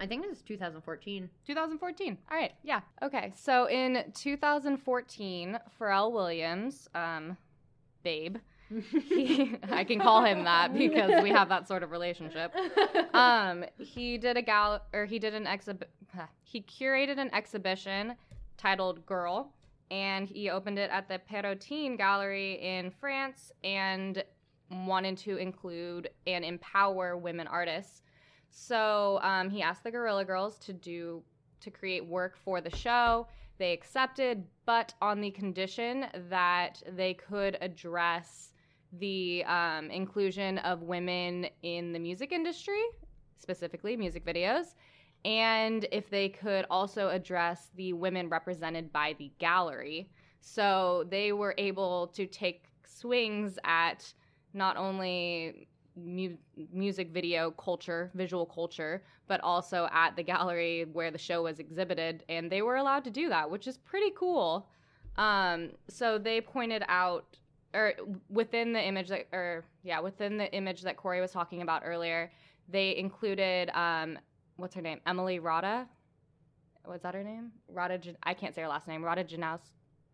[0.00, 1.28] I think it was 2014.
[1.46, 2.18] 2014.
[2.30, 2.52] All right.
[2.62, 2.80] Yeah.
[3.02, 3.32] Okay.
[3.36, 7.36] So in 2014, Pharrell Williams, um,
[8.02, 8.36] babe,
[9.08, 12.54] he, I can call him that because we have that sort of relationship.
[13.14, 15.90] Um, he did a gal or he did an exhibit.
[16.42, 18.14] He curated an exhibition
[18.56, 19.52] titled "Girl,"
[19.90, 24.24] and he opened it at the Perrotin Gallery in France, and
[24.70, 28.02] wanted to include and empower women artists.
[28.50, 31.22] So um, he asked the Guerrilla Girls to do
[31.60, 33.26] to create work for the show.
[33.58, 38.52] They accepted, but on the condition that they could address
[38.92, 42.80] the um, inclusion of women in the music industry,
[43.36, 44.74] specifically music videos,
[45.24, 50.08] and if they could also address the women represented by the gallery.
[50.40, 54.12] So they were able to take swings at
[54.54, 55.68] not only
[56.04, 56.36] mu-
[56.72, 62.24] music video culture, visual culture, but also at the gallery where the show was exhibited,
[62.28, 64.68] and they were allowed to do that, which is pretty cool.
[65.16, 67.38] Um, so they pointed out,
[67.74, 67.94] or
[68.30, 72.30] within the image that, or yeah, within the image that Corey was talking about earlier,
[72.68, 74.18] they included, um,
[74.56, 75.86] what's her name, Emily Rada.
[76.84, 77.52] What's that her name?
[77.68, 78.00] Rada.
[78.22, 79.04] I can't say her last name.
[79.04, 79.60] Rada Janaus.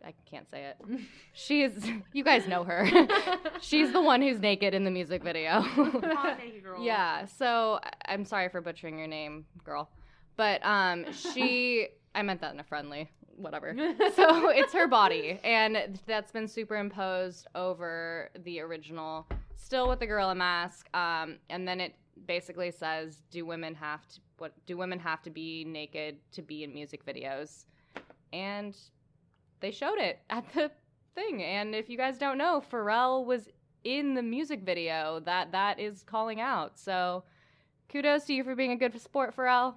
[0.05, 1.01] I can't say it.
[1.33, 1.89] She is.
[2.13, 2.87] You guys know her.
[3.61, 5.61] She's the one who's naked in the music video.
[5.61, 6.81] Hot naked girl.
[6.85, 7.25] Yeah.
[7.25, 9.89] So I'm sorry for butchering your name, girl.
[10.37, 11.89] But um, she.
[12.15, 13.11] I meant that in a friendly.
[13.37, 13.75] Whatever.
[14.15, 20.35] so it's her body, and that's been superimposed over the original, still with the gorilla
[20.35, 20.89] mask.
[20.95, 21.95] Um, and then it
[22.27, 24.21] basically says, "Do women have to?
[24.39, 27.65] What do women have to be naked to be in music videos?"
[28.33, 28.77] And
[29.65, 30.71] they showed it at the
[31.15, 31.43] thing.
[31.43, 33.49] And if you guys don't know, Pharrell was
[33.83, 36.79] in the music video that that is calling out.
[36.79, 37.25] So
[37.89, 39.77] kudos to you for being a good sport, Pharrell.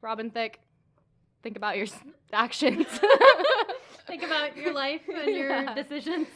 [0.00, 0.60] Robin Thicke,
[1.42, 1.88] think about your
[2.32, 2.86] actions.
[4.06, 5.72] Think about your life and your Yeah.
[5.74, 6.26] decisions.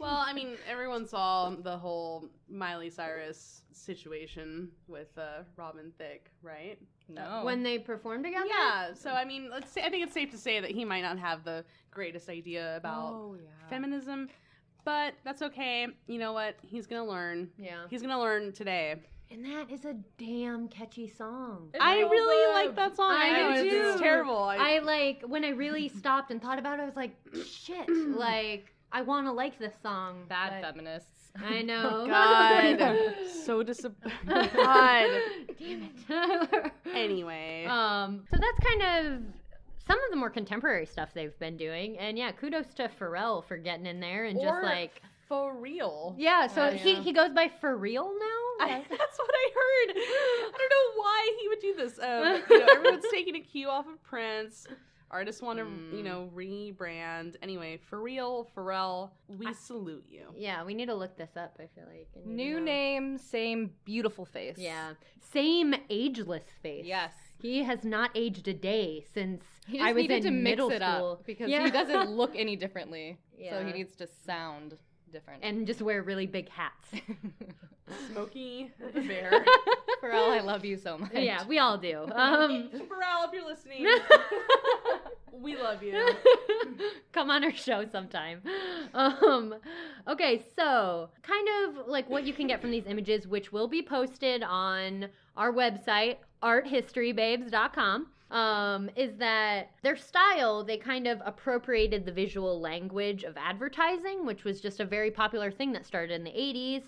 [0.00, 6.78] Well, I mean, everyone saw the whole Miley Cyrus situation with uh, Robin Thicke, right?
[7.08, 7.40] No.
[7.44, 8.46] when they perform together?
[8.48, 8.94] Yeah.
[8.94, 11.18] So I mean, let's say I think it's safe to say that he might not
[11.18, 13.48] have the greatest idea about Oh, yeah.
[13.70, 14.28] feminism,
[14.84, 15.86] but that's okay.
[16.06, 16.56] You know what?
[16.62, 17.50] He's gonna learn.
[17.58, 17.86] Yeah.
[17.90, 18.96] He's gonna learn today.
[19.30, 21.68] And that is a damn catchy song.
[21.78, 22.66] I so really good.
[22.68, 23.12] like that song.
[23.14, 24.02] I know do it's, it's too.
[24.02, 24.38] terrible.
[24.44, 26.82] I like when I really stopped and thought about it.
[26.82, 27.14] I was like,
[27.46, 30.24] shit, like I want to like this song.
[30.28, 31.10] Bad but- feminists.
[31.44, 32.06] I know.
[32.06, 34.12] God, so disappointed.
[34.26, 35.08] God.
[35.58, 36.72] Damn it.
[36.94, 39.22] Anyway, um, so that's kind of
[39.86, 43.56] some of the more contemporary stuff they've been doing, and yeah, kudos to Pharrell for
[43.56, 46.14] getting in there and just like for real.
[46.18, 46.46] yeah.
[46.46, 48.66] So Oh, he he goes by for real now.
[48.66, 49.96] I, that's what I heard.
[49.96, 51.98] I don't know why he would do this.
[51.98, 54.66] Um, you know, everyone's taking a cue off of Prince.
[55.10, 55.64] Artists want to,
[55.96, 56.04] you Mm.
[56.04, 57.36] know, rebrand.
[57.42, 60.26] Anyway, for real, Pharrell, we salute you.
[60.36, 61.56] yeah, we need to look this up.
[61.58, 64.56] I feel like I New name, same beautiful face.
[64.58, 64.92] Yeah,
[65.32, 66.84] same ageless face.
[66.86, 67.12] Yes.
[67.40, 70.70] He has not aged a day since He I was needed in to mix middle
[70.70, 71.64] it school up because Yeah.
[71.64, 73.18] he doesn't look any differently.
[73.50, 74.76] So he needs to sound
[75.12, 75.42] different.
[75.42, 76.88] and just wear really big hats.
[78.10, 79.30] Smoky the Bear.
[80.02, 81.12] Pharrell, I love you so much.
[81.14, 82.02] yeah, we all do.
[82.12, 83.86] Um, Pharrell, if you're listening,
[85.42, 85.94] we love you.
[87.12, 88.42] come on our show sometime.
[88.94, 89.54] Um,
[90.06, 93.82] okay, so kind of like what you can get from these images, which will be
[93.82, 98.08] posted on our website, arthistorybabes.com.
[98.30, 100.62] Um, is that their style?
[100.62, 105.50] They kind of appropriated the visual language of advertising, which was just a very popular
[105.50, 106.82] thing that started in the 80s.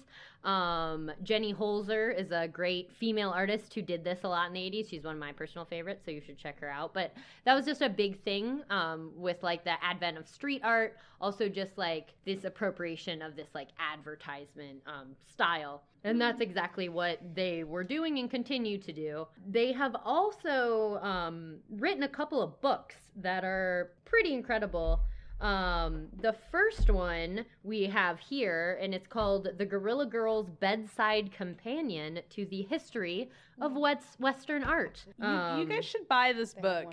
[0.44, 4.60] Um, Jenny Holzer is a great female artist who did this a lot in the
[4.60, 4.88] 80s.
[4.88, 6.94] She's one of my personal favorites, so you should check her out.
[6.94, 7.12] But
[7.44, 11.48] that was just a big thing um, with like the advent of street art, also
[11.48, 15.82] just like this appropriation of this like advertisement um, style.
[16.02, 19.26] And that's exactly what they were doing and continue to do.
[19.46, 25.00] They have also um, written a couple of books that are pretty incredible.
[25.40, 32.20] Um, the first one we have here, and it's called The Guerrilla Girls Bedside Companion
[32.30, 35.02] to the History of West- Western Art.
[35.18, 36.92] You, you Um, guys should buy this book.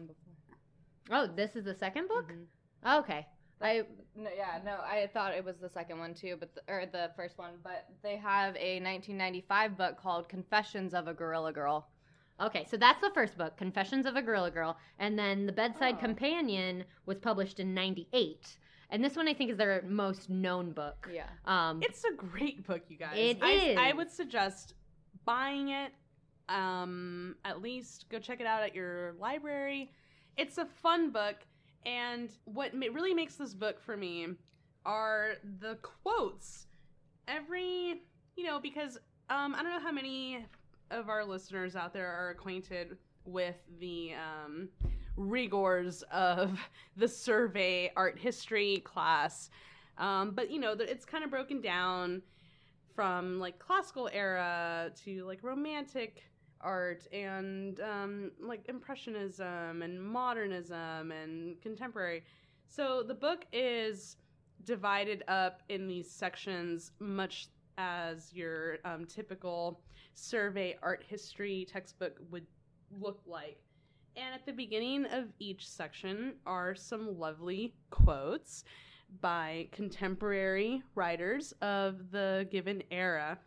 [1.11, 2.31] Oh, this is the second book?
[2.31, 2.99] Mhm.
[2.99, 3.27] Okay.
[3.59, 6.85] I No, yeah, no, I thought it was the second one too, but the, or
[6.85, 7.59] the first one.
[7.63, 11.87] But they have a 1995 book called "Confessions of a Guerrilla Girl."
[12.39, 15.95] Okay, so that's the first book, Confessions of a Guerrilla Girl, and then The Bedside
[15.97, 16.01] Oh.
[16.01, 18.57] Companion was published in 98.
[18.89, 21.09] And this one I think is their most known book.
[21.11, 21.27] Yeah.
[21.45, 23.15] Um It's a great book, you guys.
[23.17, 24.75] It I, I would suggest
[25.25, 25.91] buying it.
[26.49, 29.91] Um, at least go check it out at your library.
[30.37, 31.35] It's a fun book,
[31.85, 34.27] and what ma- really makes this book for me
[34.85, 36.67] are the quotes.
[37.27, 38.01] Every,
[38.37, 38.97] you know, because
[39.29, 40.45] um, I don't know how many
[40.91, 44.69] of our listeners out there are acquainted with the um,
[45.15, 46.59] rigors of
[46.97, 49.49] the survey art history class.
[49.97, 52.21] Um, but you know, it's kind of broken down
[52.95, 56.23] from like classical era to like romantic
[56.61, 62.23] art and um, like impressionism and modernism and contemporary.
[62.67, 64.17] So the book is
[64.63, 67.47] divided up in these sections, much
[67.77, 69.81] as your um, typical
[70.13, 72.45] survey art history textbook would
[72.99, 73.59] look like.
[74.15, 78.63] And at the beginning of each section are some lovely quotes
[79.21, 83.37] by contemporary writers of the given era.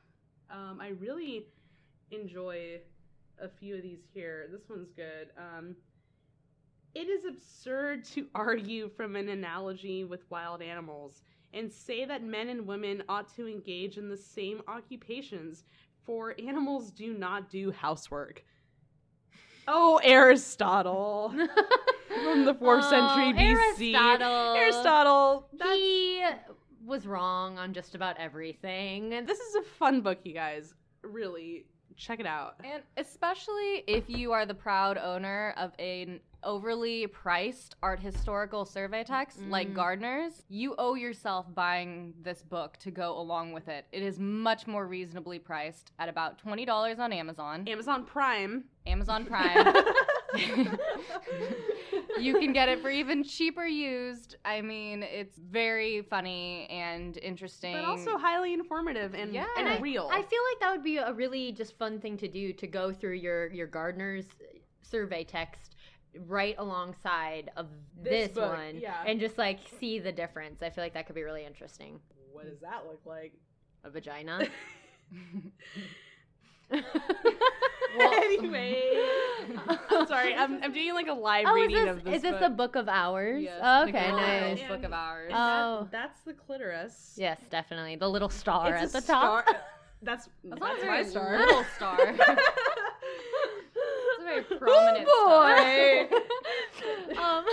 [0.50, 1.46] Um, I really
[2.10, 2.80] enjoy
[3.40, 4.48] a few of these here.
[4.50, 5.30] This one's good.
[5.36, 5.74] Um,
[6.94, 12.48] it is absurd to argue from an analogy with wild animals and say that men
[12.48, 15.64] and women ought to engage in the same occupations,
[16.04, 18.44] for animals do not do housework.
[19.68, 21.30] Oh, Aristotle
[22.24, 23.94] from the fourth Oh, century BC.
[23.94, 24.54] Aristotle.
[24.56, 25.48] Aristotle.
[25.62, 26.24] He
[26.84, 29.10] was wrong on just about everything.
[29.10, 30.74] this is a fun book, you guys.
[31.02, 31.66] Really,
[32.00, 32.54] check it out.
[32.64, 39.04] And especially if you are the proud owner of an overly priced art historical survey
[39.04, 39.74] text like Mm.
[39.74, 43.84] Gardner's, you owe yourself buying this book to go along with it.
[43.92, 48.64] It is much more reasonably priced at about $20 on Amazon, Amazon Prime.
[48.86, 49.74] Amazon Prime.
[52.20, 54.36] you can get it for even cheaper used.
[54.44, 57.74] I mean, it's very funny and interesting.
[57.74, 59.46] but also highly informative and, Yeah.
[59.58, 60.08] and And I- real.
[60.12, 62.92] I feel like that would be a really just fun thing to do to go
[62.92, 64.26] through your your Gardner's
[64.82, 65.76] survey text
[66.26, 67.68] right alongside of
[68.02, 69.04] This this, book, one yeah.
[69.06, 70.62] and just like see the difference.
[70.62, 72.00] I feel like that could be really interesting.
[72.32, 73.32] what does that look like?
[73.84, 74.46] A vagina.
[78.00, 78.82] anyway,
[79.90, 80.34] I'm sorry.
[80.34, 82.14] I'm, I'm doing like a live oh, is reading this, of this.
[82.16, 82.40] is this book.
[82.40, 83.42] the book of hours?
[83.42, 84.58] Yes, Oh, okay, Guerrilla nice.
[84.58, 85.26] Girls book of Hours.
[85.30, 85.88] And that- Oh.
[85.90, 87.14] that's the clitoris.
[87.16, 87.96] Yes, definitely.
[87.96, 89.44] The little star It's at a the top.
[89.48, 89.56] star-
[90.02, 91.38] That's That's that's, not a my star.
[91.38, 91.98] little star.
[92.00, 92.20] it's
[94.20, 96.08] a very prominent boy.
[97.12, 97.38] star.
[97.38, 97.44] um,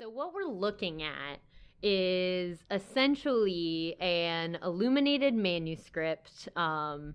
[0.00, 1.38] so what we're looking at
[1.82, 6.48] is essentially an illuminated manuscript.
[6.56, 7.14] Um,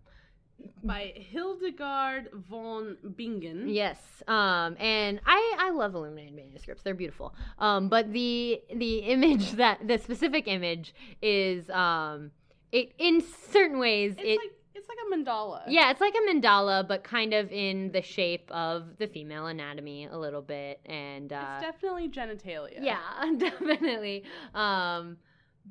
[0.84, 3.68] By Hildegard von Bingen.
[3.68, 3.98] yes,
[4.28, 7.34] um, and I I love illuminated manuscripts; they're beautiful.
[7.60, 12.32] Um, but the the image that the specific image is um,
[12.72, 14.38] it in certain ways It's it.
[14.38, 15.64] like it's like a mandala.
[15.68, 20.06] yeah, it's like a mandala, but kind of in the shape of the female anatomy
[20.06, 22.78] a little bit, and uh, It's definitely genitalia.
[22.80, 23.00] yeah,
[23.38, 24.24] definitely.
[24.56, 25.18] Um,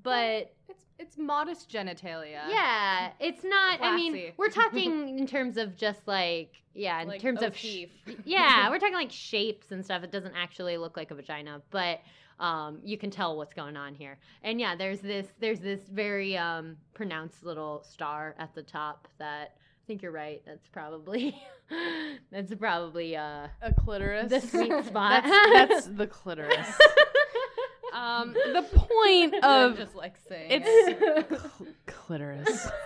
[0.03, 2.41] but It's it's modest genitalia.
[2.49, 3.81] Yeah, it's not.
[3.81, 7.87] I mean, we're talking in terms of just like yeah, in Like terms of sh-
[8.25, 10.03] yeah, we're talking like shapes and stuff.
[10.03, 12.01] It doesn't actually look like a vagina, but
[12.41, 14.19] um, you can tell what's going on here.
[14.43, 19.55] And yeah, there's this there's this very um, pronounced little star at the top that
[19.57, 20.43] I think you're right.
[20.47, 21.41] That's probably
[22.31, 24.31] that's probably uh, A clitoris.
[24.31, 25.25] the sweet spot.
[25.25, 26.79] That's, that's the clitoris.
[27.93, 31.29] um, the point I'm of just like saying it's it.
[31.29, 32.69] cl- clitoris.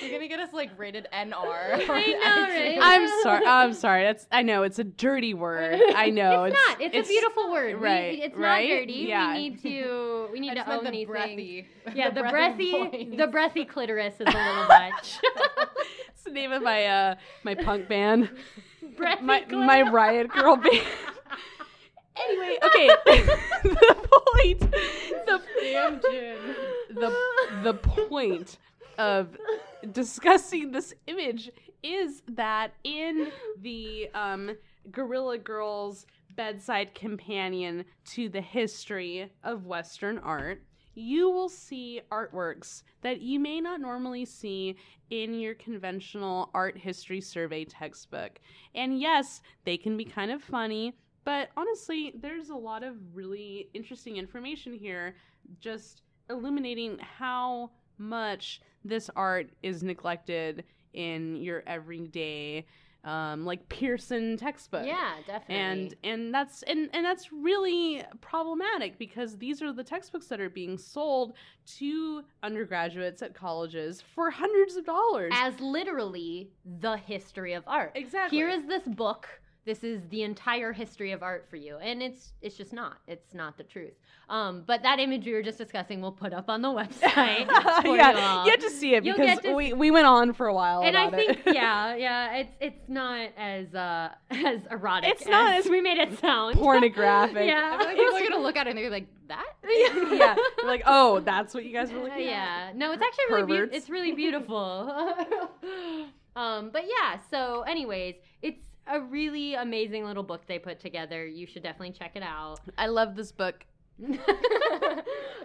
[0.00, 1.12] You're gonna get us like rated NR.
[1.12, 1.44] I know,
[1.88, 2.78] right?
[2.80, 3.46] I'm sorry.
[3.46, 4.02] I'm sorry.
[4.04, 5.80] That's I know it's a dirty word.
[5.96, 6.80] I know it's, not.
[6.80, 7.76] It's, a beautiful word.
[7.80, 8.68] We- right, it's right?
[8.68, 8.92] not dirty.
[9.08, 9.32] Yeah.
[9.34, 10.28] We need to.
[10.32, 11.08] We need I to just meant own the these things.
[11.08, 11.68] breathy.
[11.96, 13.16] Yeah, the, breathy, voice.
[13.18, 15.18] the breathy clitoris is a little much.
[16.10, 18.30] It's the name of my uh my punk band.
[18.96, 19.66] breathy My clitoris.
[19.66, 20.86] my riot grrrl band.
[22.24, 22.88] Anyway, okay.
[23.62, 24.08] the
[24.38, 24.60] point.
[24.60, 26.00] The Damn
[26.88, 27.14] the
[27.62, 28.58] the point
[28.98, 29.36] of
[29.92, 31.50] discussing this image
[31.82, 34.56] is that in the um,
[34.90, 40.62] Guerrilla Girls bedside companion to the history of Western art,
[40.94, 44.76] you will see artworks that you may not normally see
[45.10, 48.40] in your conventional art history survey textbook.
[48.74, 50.94] And yes, they can be kind of funny,
[51.26, 55.16] but honestly, there's a lot of really interesting information here
[55.60, 60.62] just illuminating how much this art is neglected
[60.94, 62.64] in your everyday
[63.02, 64.84] um, like Pearson textbook.
[64.84, 65.54] Yeah, definitely.
[65.56, 70.50] And and that's and, and that's really problematic because these are the textbooks that are
[70.50, 71.34] being sold
[71.78, 75.32] to undergraduates at colleges for hundreds of dollars.
[75.34, 76.50] as literally
[76.80, 77.92] the history of art.
[77.94, 78.38] exactly.
[78.38, 79.28] Here is this book.
[79.66, 82.98] This is the entire history of art for you, and it's it's just not.
[83.08, 83.94] It's not the truth.
[84.28, 87.48] Um, but that image we were just discussing, we'll put up on the website.
[87.82, 88.44] for you yeah, all.
[88.44, 90.54] you have to see it You'll because get to we, we went on for a
[90.54, 90.82] while.
[90.84, 91.54] and I think it.
[91.54, 95.10] yeah, yeah, it's it's not as uh as erotic.
[95.10, 96.54] It's not as as we made it sound.
[96.56, 97.44] pornographic.
[97.48, 99.52] yeah, like people are gonna look at it and they're like, that?
[99.68, 102.70] yeah, They're like oh, that's what you guys were looking at.
[102.70, 102.72] yeah.
[102.72, 103.76] No, it's actually really beautiful.
[103.76, 104.92] It's really beautiful.
[106.36, 107.18] um, but yeah.
[107.32, 111.26] So, anyways, it's a really amazing little book they put together.
[111.26, 112.60] You should definitely check it out.
[112.78, 113.64] I love this book.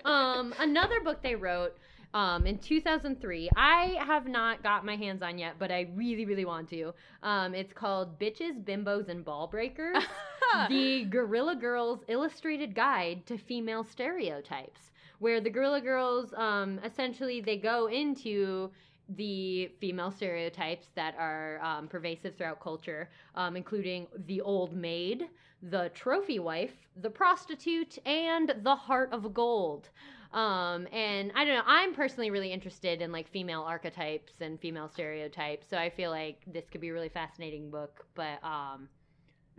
[0.06, 1.78] um, another book they wrote
[2.14, 3.50] um, in 2003.
[3.56, 6.94] I have not got my hands on yet, but I really, really want to.
[7.24, 10.04] Um, it's called Bitches, Bimbos, and Ball Breakers
[10.70, 17.58] The Guerrilla Girls Illustrated Guide to Female Stereotypes, where the Guerrilla Girls um, essentially they
[17.58, 18.70] go into
[19.16, 25.28] the female stereotypes that are um, pervasive throughout culture, um, including the old maid,
[25.64, 29.90] the trophy wife, the prostitute, and the heart of gold.
[30.34, 34.88] Um, and I don't know, I'm personally really interested in like female archetypes and female
[34.88, 38.06] stereotypes, so I feel like this could be a really fascinating book.
[38.16, 38.88] But um,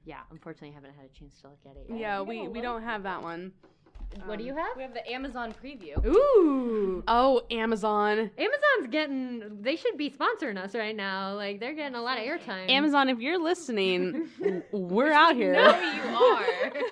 [0.05, 1.98] yeah, unfortunately, I haven't had a chance to look at it yet.
[1.98, 3.53] Yeah, we, we don't have that one.
[4.26, 4.76] What do you Um, have?
[4.76, 6.05] We have the Amazon preview.
[6.05, 8.30] Ooh, Oh, Amazon.
[8.36, 9.59] Amazon's getting.
[9.62, 11.34] They should be sponsoring us right now.
[11.34, 12.68] Like they're getting a lot of airtime.
[12.70, 14.28] Amazon, if you're listening,
[14.72, 15.55] we're out here.
[15.55, 16.72] No, you are.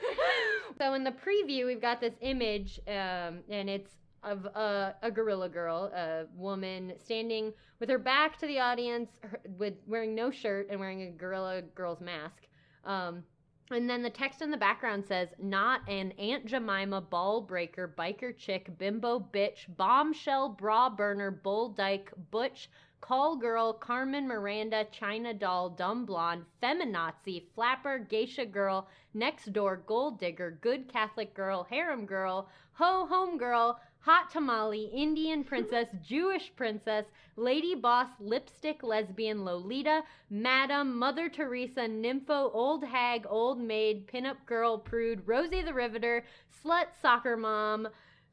[0.79, 3.91] So in the preview, we've got this image, um, and it's
[4.23, 9.41] of a, a guerrilla girl, a woman standing with her back to the audience, her,
[9.59, 12.45] with wearing no shirt and wearing a gorilla girl's mask.
[12.87, 13.25] Um,
[13.71, 18.37] and then the text in the background says, "Not an Aunt Jemima, ball breaker, biker
[18.37, 22.69] chick, bimbo bitch, bombshell, bra burner, bull dyke, butch."
[23.01, 30.19] Call girl, Carmen Miranda, China doll, dumb blonde, feminazi, flapper, geisha girl, next door, gold
[30.19, 37.05] digger, good Catholic girl, harem girl, ho home girl, hot tamale, Indian princess, Jewish princess,
[37.37, 44.79] lady boss, lipstick lesbian, Lolita, madam, Mother Teresa, nympho, old hag, old maid, pinup girl,
[44.79, 46.25] prude, Rosie the Riveter,
[46.65, 47.89] slut, soccer mom,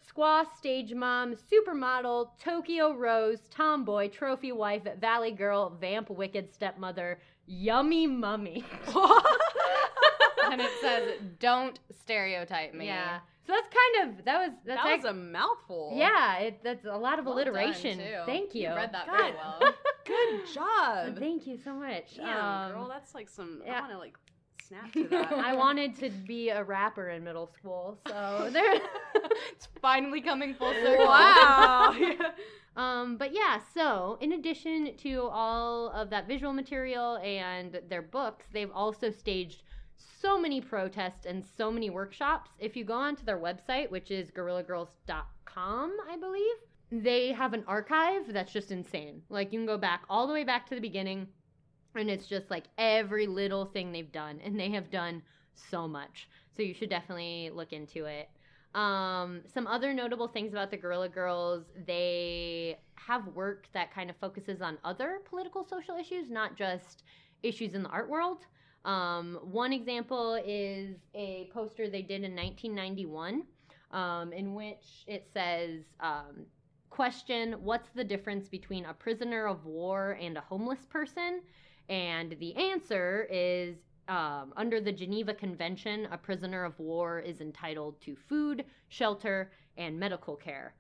[0.08, 8.08] Squaw, stage mom, supermodel, Tokyo Rose, tomboy, trophy wife, valley girl, vamp, wicked stepmother, yummy
[8.08, 8.64] mummy.
[10.52, 13.20] and it says, "Don't stereotype me." Yeah.
[13.48, 15.94] So that's kind of that was that's that was a mouthful.
[15.96, 16.38] yeah.
[16.40, 18.00] It, that's a lot of Well alliteration.
[18.26, 18.64] Thank you.
[18.64, 19.18] You read that God.
[19.18, 19.74] very well.
[20.06, 21.18] Good job.
[21.18, 22.18] Thank you so much.
[22.18, 22.28] Damn,
[22.68, 23.62] Um, girl, that's like some.
[23.66, 23.78] yeah.
[23.78, 24.18] I want to like
[24.68, 25.32] snap to that.
[25.50, 28.76] I wanted to be a rapper in middle school, so there.
[29.54, 31.06] it's finally coming full circle.
[31.06, 31.96] Wow.
[32.76, 38.46] Um, but yeah, so in addition to all of that visual material and their books,
[38.54, 39.64] they've also staged
[40.22, 42.52] so many protests and so many workshops.
[42.60, 46.56] If you go onto their website, which is guerrillagirls.com, I believe,
[46.92, 49.22] they have an archive that's just insane.
[49.30, 51.28] Like you can go back all the way back to the beginning,
[51.96, 55.22] and it's just like every little thing they've done, and they have done
[55.54, 56.30] so much.
[56.56, 58.30] So you should definitely look into it.
[58.76, 64.16] Um, some other notable things about the Guerrilla Girls, they have work that kind of
[64.18, 67.04] focuses on other political social issues, not just
[67.44, 68.46] issues in the art world.
[68.88, 73.44] Um, one example is a poster they did in 1991,
[73.92, 76.46] um, in which it says, um,
[76.90, 81.42] question, what's the difference between a prisoner of war and a homeless person?
[81.90, 83.76] And the answer is
[84.08, 90.00] um, under the Geneva Convention, a prisoner of war is entitled to food, shelter, and
[90.00, 90.76] medical care.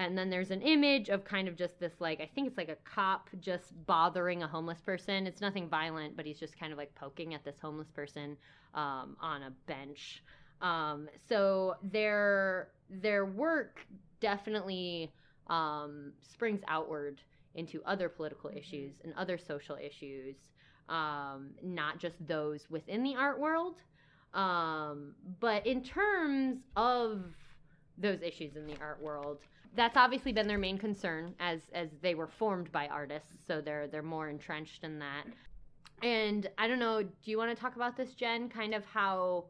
[0.00, 2.70] And then there's an image of kind of just this, like, I think it's like
[2.70, 5.26] a cop just bothering a homeless person.
[5.26, 8.38] It's nothing violent, but he's just kind of like poking at this homeless person
[8.74, 10.22] um, on a bench.
[10.62, 13.80] Um, so their their work
[14.20, 15.12] definitely
[15.48, 17.20] um, springs outward
[17.54, 20.36] into other political issues and other social issues
[20.88, 23.76] um, not just those within the art world.
[24.32, 27.22] Um, but in terms of
[27.98, 29.38] those issues in the art world,
[29.74, 33.86] that's obviously been their main concern as as they were formed by artists, so they're
[33.86, 35.24] they're more entrenched in that.
[36.02, 38.48] And I don't know, do you want to talk about this, Jen?
[38.48, 39.46] Kind of how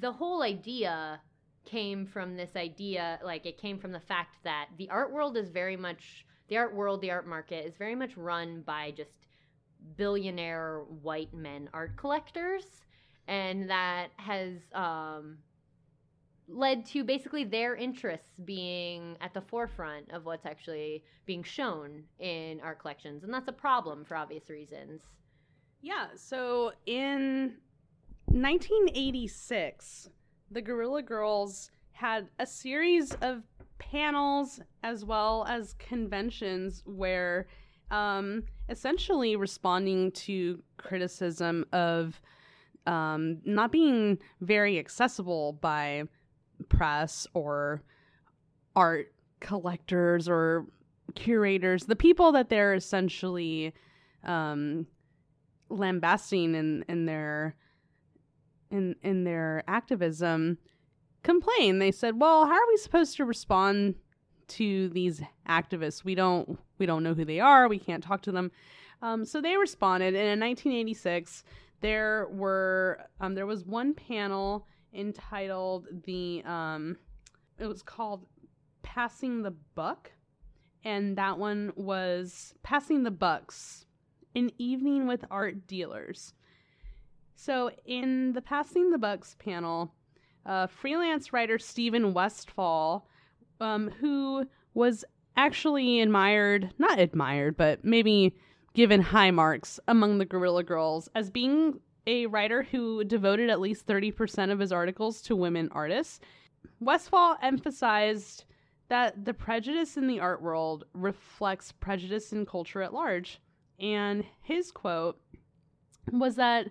[0.00, 1.20] the whole idea
[1.64, 5.50] came from this idea, like it came from the fact that the art world is
[5.50, 9.26] very much the art world, the art market is very much run by just
[9.96, 12.64] billionaire white men art collectors
[13.28, 15.38] and that has um,
[16.48, 22.60] led to basically their interests being at the forefront of what's actually being shown in
[22.60, 25.02] art collections and that's a problem for obvious reasons.
[25.80, 27.54] Yeah, so in
[28.26, 30.08] 1986,
[30.50, 33.42] the Guerrilla Girls had a series of
[33.78, 37.46] panels as well as conventions where
[37.90, 42.20] um, essentially responding to criticism of
[42.86, 46.04] um, not being very accessible by
[46.68, 47.82] press or
[48.76, 50.66] art collectors or
[51.14, 53.72] curators, the people that they're essentially
[54.24, 54.86] um,
[55.68, 57.56] lambasting in, in their
[58.70, 60.58] in in their activism
[61.22, 61.78] complain.
[61.78, 63.94] They said, "Well, how are we supposed to respond
[64.48, 66.04] to these activists?
[66.04, 67.68] We don't we don't know who they are.
[67.68, 68.50] We can't talk to them."
[69.02, 71.44] Um, so they responded, and in 1986,
[71.80, 76.96] there were um, there was one panel entitled the um,
[77.58, 78.26] it was called
[78.82, 80.12] "Passing the Buck,"
[80.84, 83.86] and that one was "Passing the Bucks."
[84.36, 86.34] An evening with art dealers.
[87.36, 89.94] So, in the Passing the Bucks panel,
[90.44, 93.08] uh, freelance writer Stephen Westfall,
[93.60, 95.04] um, who was
[95.36, 98.34] actually admired, not admired, but maybe
[98.74, 103.86] given high marks among the Guerrilla Girls as being a writer who devoted at least
[103.86, 106.20] 30% of his articles to women artists.
[106.80, 108.44] Westfall emphasized
[108.88, 113.40] that the prejudice in the art world reflects prejudice in culture at large.
[113.80, 115.18] And his quote
[116.12, 116.68] was that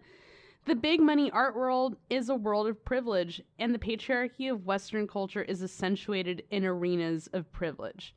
[0.66, 5.08] the big money art world is a world of privilege, and the patriarchy of Western
[5.08, 8.16] culture is accentuated in arenas of privilege.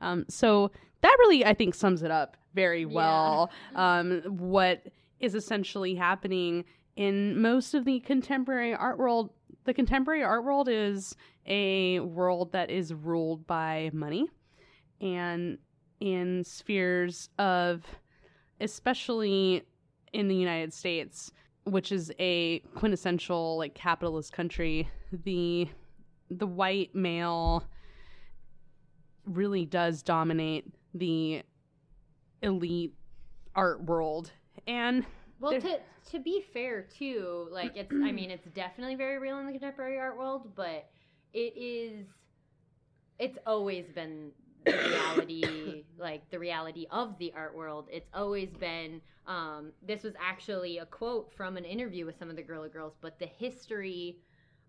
[0.00, 3.50] Um, so that really, I think, sums it up very well.
[3.74, 4.82] Um, what
[5.24, 6.64] is essentially happening
[6.96, 9.30] in most of the contemporary art world?
[9.64, 11.16] The contemporary art world is
[11.46, 14.28] a world that is ruled by money,
[15.00, 15.58] and
[16.00, 17.84] in spheres of,
[18.60, 19.62] especially
[20.12, 21.32] in the United States,
[21.64, 24.88] which is a quintessential like capitalist country,
[25.24, 25.68] the
[26.30, 27.64] the white male
[29.24, 31.42] really does dominate the
[32.42, 32.92] elite
[33.54, 34.32] art world.
[34.66, 35.04] And
[35.40, 35.78] well to
[36.10, 39.98] to be fair too like it's i mean it's definitely very real in the contemporary
[39.98, 40.88] art world but
[41.32, 42.06] it is
[43.18, 44.30] it's always been
[44.64, 47.88] the reality like the reality of the art world.
[47.92, 52.36] It's always been um, this was actually a quote from an interview with some of
[52.36, 54.18] the Guerrilla Girls but the history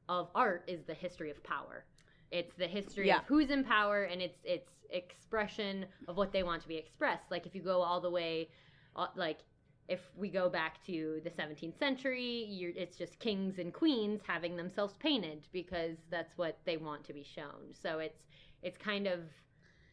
[0.07, 1.85] of art is the history of power.
[2.31, 3.19] It's the history Yeah.
[3.19, 7.31] of who's in power and it's it's expression of what they want to be expressed.
[7.31, 8.49] Like if you go all the way
[8.95, 9.39] uh, like
[9.87, 14.95] if we go back to the 17th century, it's just kings and queens having themselves
[14.99, 17.73] painted because that's what they want to be shown.
[17.73, 18.23] So it's
[18.63, 19.19] it's kind of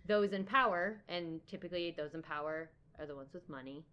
[0.07, 3.85] those in power, and typically those in power are the ones with money,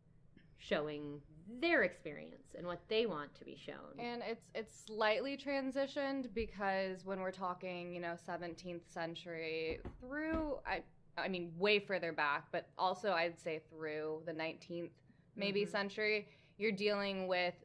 [0.57, 1.19] showing
[1.59, 3.99] their experience and what they want to be shown.
[3.99, 10.81] And it's it's slightly transitioned because when we're talking, you know, 17th century through I
[11.17, 14.91] I mean way further back, but also I'd say through the 19th
[15.39, 15.69] maybe Mhm.
[15.69, 16.27] century,
[16.57, 17.55] you're dealing with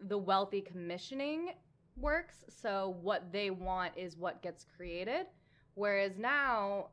[0.00, 1.54] the wealthy commissioning
[1.96, 5.26] works, so what they want is what gets created.
[5.74, 6.90] Whereas now,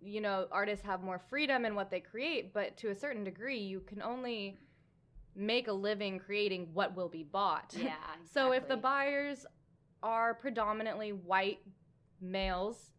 [0.00, 3.58] you know, artists have more freedom in what they create, but to a certain degree,
[3.58, 4.58] you can only
[5.34, 7.74] make a living creating what will be bought.
[7.76, 7.96] yeah.
[7.96, 8.20] Exactly.
[8.34, 9.46] So if the buyers
[10.02, 11.60] are predominantly white
[12.20, 12.90] males,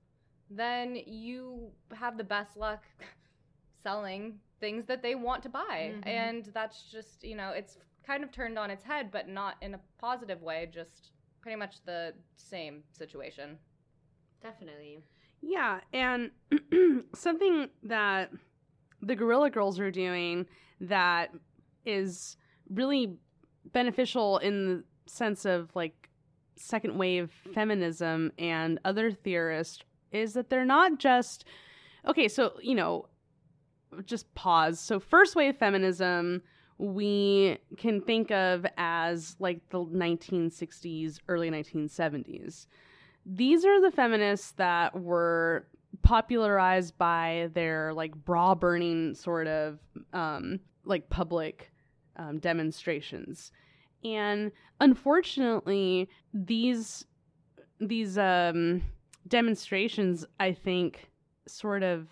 [0.50, 2.84] then you have the best luck
[3.84, 5.94] selling things that they want to buy.
[5.96, 6.08] Mhm.
[6.08, 9.74] And that's just, you know, it's kind of turned on its head, but not in
[9.74, 13.60] a positive way, just pretty much the same situation.
[14.42, 15.00] definitely.
[15.42, 16.32] Yeah, and
[17.16, 18.32] something that
[19.02, 20.46] the Guerrilla Girls are doing
[20.82, 21.32] that
[21.86, 22.38] is
[22.70, 23.18] really
[23.72, 26.10] beneficial in the sense of like
[26.56, 31.44] second wave feminism and other theorists is that they're not just
[32.08, 33.08] okay, so you know,
[34.06, 34.80] just pause.
[34.80, 36.42] So first wave feminism
[36.78, 42.68] we can think of as like the 1960s, early 1970s
[43.26, 45.66] these are the feminists that were
[46.04, 49.80] popularized by their like bra burning sort of
[50.14, 51.72] um, like public
[52.18, 53.52] um, demonstrations
[54.04, 57.06] and unfortunately these
[57.80, 58.82] these um,
[59.28, 61.10] demonstrations i think
[61.48, 62.08] sort of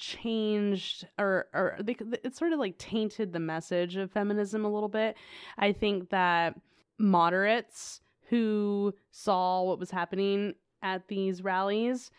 [0.00, 1.94] changed or or they,
[2.24, 5.14] it sort of like tainted the message of feminism a little bit
[5.58, 6.58] i think that
[6.98, 12.10] moderates who saw what was happening at these rallies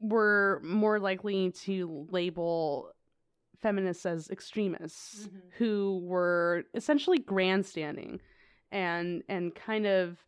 [0.00, 2.90] were more likely to label
[3.60, 5.40] feminists as extremists Mhm.
[5.58, 8.20] who were essentially grandstanding
[8.72, 10.24] and and kind of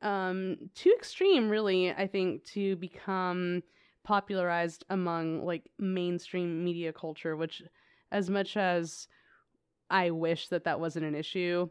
[0.00, 3.62] um too extreme really i think to become
[4.04, 7.62] popularized among like mainstream media culture which
[8.12, 9.08] as much as
[9.90, 11.68] i wish that that wasn't an issue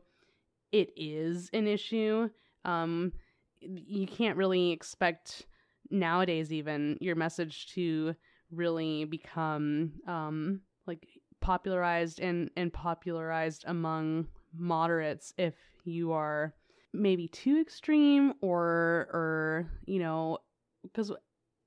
[0.74, 2.30] it is an issue.
[2.66, 3.14] Um
[3.62, 5.46] you can't really expect
[5.90, 8.14] nowadays even your message to
[8.52, 11.08] really become um like
[11.40, 15.56] popularized and and popularized among moderates if
[15.86, 16.54] you are
[16.92, 20.40] maybe too extreme or or you know
[20.82, 21.12] because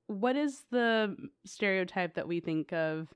[0.07, 3.07] what is the stereotype that we think of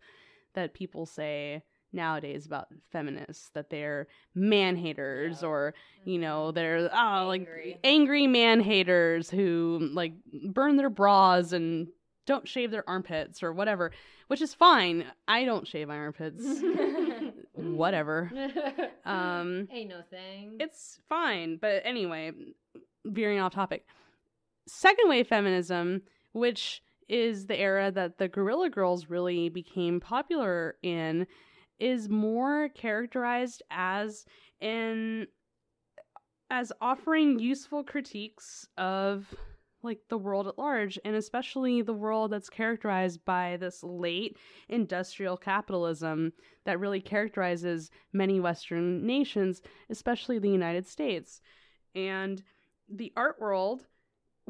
[0.54, 1.64] that people say
[1.94, 5.48] nowadays about feminists that they're man haters Yeah.
[5.50, 5.74] or
[6.06, 6.22] you Mm-hmm.
[6.22, 7.78] know they're oh like Angry.
[7.84, 10.14] angry man haters who like
[10.46, 11.88] burn their bras and
[12.26, 13.92] don't shave their armpits or whatever
[14.28, 16.44] which is fine i don't shave my armpits
[17.56, 18.32] whatever
[19.06, 20.58] um Ain't no thing.
[20.60, 22.32] it's fine but anyway
[23.06, 23.86] veering off topic
[24.68, 26.02] second wave feminism
[26.34, 31.28] which is the era that the guerrilla girls really became popular in
[31.80, 34.26] is more characterized as
[34.62, 35.28] an
[36.50, 39.34] as offering useful critiques of
[39.84, 44.38] like the world at large and especially the world that's characterized by this late
[44.70, 46.32] industrial capitalism
[46.66, 51.42] that really characterizes many western nations especially the united states.
[51.96, 52.44] And
[52.88, 53.88] the art world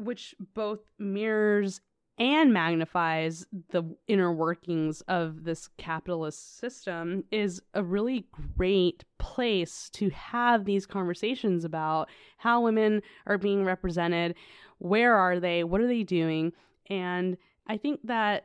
[0.04, 1.80] which both mirrors
[2.18, 8.26] and magnifies the inner workings of this capitalist system is a really
[8.56, 14.34] great place to have these conversations about how women are being represented
[14.78, 16.52] where are they what are they doing.
[16.90, 17.36] And
[17.66, 18.44] i think that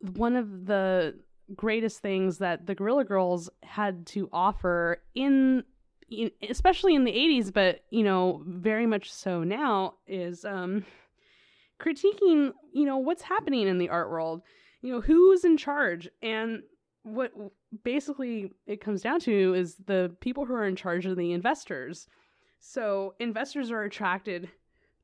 [0.00, 1.18] one of the
[1.54, 5.64] greatest things that the guerrilla girls had to offer in-
[6.48, 10.84] especially in the 80s but you know very much so now is um
[11.80, 14.42] critiquing you know what's happening in the art world
[14.80, 16.62] you know who's in charge and
[17.02, 17.32] what
[17.84, 22.06] basically it comes down to is the people who are in charge of the investors
[22.58, 24.48] so investors are attracted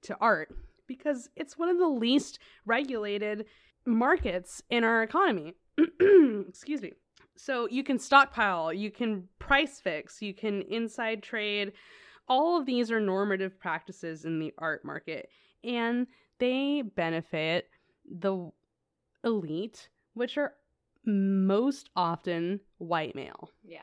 [0.02, 0.54] to art
[0.86, 3.46] because it's one of the least regulated
[3.86, 5.54] markets in our economy.
[6.48, 6.92] Excuse me.
[7.36, 11.72] So you can stockpile, you can price fix, you can inside trade.
[12.28, 15.28] All of these are normative practices in the art market,
[15.62, 16.06] and
[16.38, 17.68] they benefit
[18.08, 18.50] the
[19.24, 20.54] elite, which are
[21.04, 23.50] most often white male.
[23.62, 23.80] Yeah.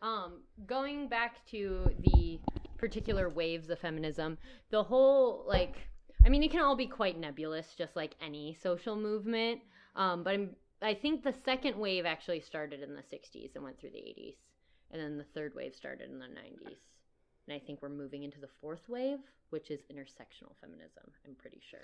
[0.00, 2.38] Um, going back to the
[2.78, 4.38] particular waves of feminism,
[4.70, 5.76] the whole like,
[6.24, 9.60] I mean, it can all be quite nebulous, just like any social movement.
[9.96, 10.50] Um, but I'm,
[10.82, 14.36] I think the second wave actually started in the '60s and went through the '80s,
[14.90, 16.76] and then the third wave started in the '90s.
[17.48, 19.18] And I think we're moving into the fourth wave,
[19.50, 21.04] which is intersectional feminism.
[21.26, 21.80] I'm pretty sure.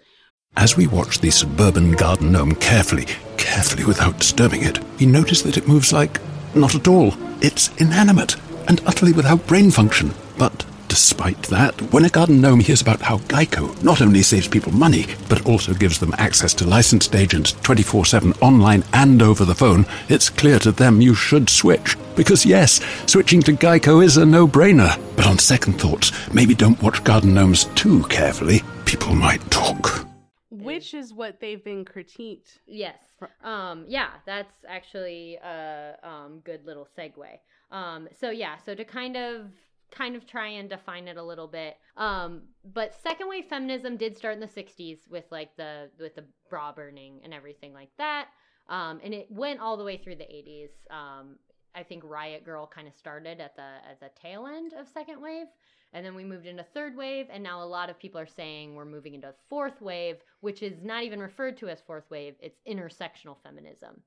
[0.56, 3.06] As we watch the suburban garden gnome carefully,
[3.38, 6.20] carefully without disturbing it, we notice that it moves like
[6.54, 7.14] not at all.
[7.40, 8.36] It's inanimate
[8.68, 10.12] and utterly without brain function.
[10.36, 14.72] But despite that, when a garden gnome hears about how Geico not only saves people
[14.72, 19.54] money, but also gives them access to licensed agents 24 7 online and over the
[19.54, 21.96] phone, it's clear to them you should switch.
[22.14, 25.00] Because yes, switching to Geico is a no brainer.
[25.16, 28.60] But on second thoughts, maybe don't watch garden gnomes too carefully.
[28.84, 30.06] People might talk.
[30.50, 32.58] Which is what they've been critiqued.
[32.66, 32.98] Yes.
[33.42, 37.38] Um, yeah, that's actually a um, good little segue.
[37.70, 39.46] Um, so yeah, so to kind of
[39.92, 41.76] kind of try and define it a little bit.
[41.96, 46.24] Um, but second wave feminism did start in the 60s with like the with the
[46.50, 48.28] bra burning and everything like that.
[48.68, 50.70] Um, and it went all the way through the 80s.
[50.90, 51.36] Um,
[51.74, 55.20] I think Riot Grrrl kind of started at the at the tail end of second
[55.20, 55.46] wave.
[55.94, 58.74] And then we moved into third wave, and now a lot of people are saying
[58.74, 62.34] we're moving into fourth wave, which is not even referred to as fourth wave.
[62.40, 64.00] It's intersectional feminism.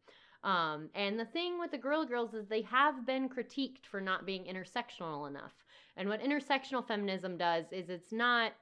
[0.44, 4.26] Um, and the thing with the Guerrilla Girls is they have been critiqued for not
[4.26, 5.54] being intersectional enough.
[5.98, 8.54] And what intersectional feminism does is it's not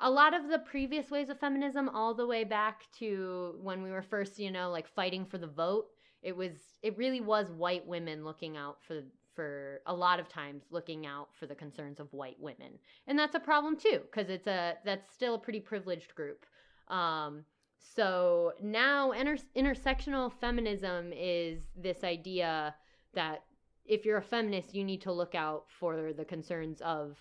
[0.00, 3.90] a lot of the previous ways of feminism, all the way back to when we
[3.90, 5.86] were first, you know, like fighting for the vote.
[6.22, 6.52] It was,
[6.82, 9.02] it really was white women looking out for
[9.36, 12.72] for a lot of times looking out for the concerns of white women
[13.06, 16.46] and that's a problem too because it's a that's still a pretty privileged group
[16.88, 17.44] um,
[17.78, 22.74] so now inter- intersectional feminism is this idea
[23.14, 23.44] that
[23.88, 27.16] if you're a feminist you need to look out for the concerns of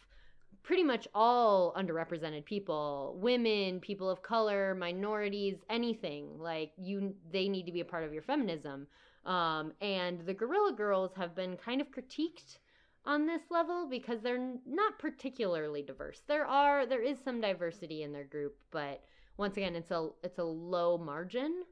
[0.66, 6.40] pretty much all underrepresented people women people of color minorities anything.
[6.40, 8.88] Like you they need to be a part of your feminism.
[9.26, 12.58] Um, and the Guerrilla Girls have been kind of critiqued
[13.06, 16.22] on this level because they're not particularly diverse.
[16.28, 19.04] There are there is some diversity in their group, but
[19.38, 21.64] once again, it's a it's a low margin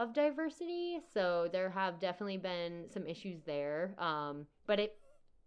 [0.00, 0.98] of diversity.
[1.12, 3.94] So there have definitely been some issues there.
[3.98, 4.96] Um, but it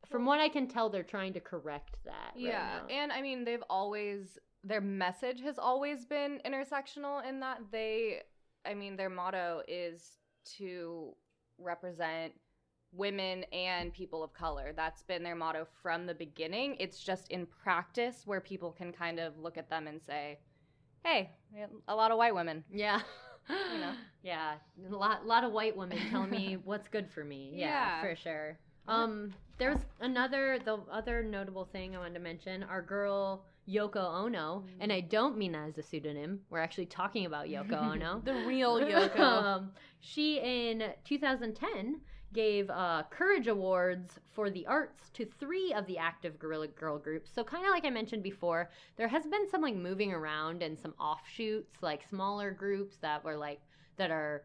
[0.10, 2.34] from what I can tell, they're trying to correct that.
[2.36, 2.96] Yeah, right now.
[2.96, 8.22] and I mean they've always their message has always been intersectional in that they,
[8.66, 10.18] I mean their motto is
[10.58, 11.14] to
[11.58, 12.34] represent
[12.94, 14.72] women and people of color.
[14.76, 16.78] That's been their motto from the beginning.
[16.80, 20.38] It's just in practice where people can kind of look at them and say,
[21.04, 21.32] "Hey,
[21.88, 23.02] a lot of white women." Yeah.
[23.50, 23.94] You know.
[24.24, 24.54] Yeah.
[24.90, 27.52] A lot lot of white women telling me what's good for me.
[27.56, 28.02] Yeah, Yeah.
[28.02, 28.58] for sure.
[28.88, 34.66] Um there's another the other notable thing I wanted to mention, our girl Yoko Ono,
[34.82, 36.42] and I don't mean that as a pseudonym.
[36.50, 38.22] We're actually talking about Yoko Ono.
[38.26, 39.20] The real Yoko.
[39.22, 39.72] um,
[40.02, 42.02] she in 2010
[42.34, 47.32] gave uh, Courage Awards for the arts to three of the active Guerrilla Girl groups.
[47.34, 50.78] So kind of like I mentioned before, there has been some like moving around and
[50.78, 53.62] some offshoots, like smaller groups that were like
[53.98, 54.44] that are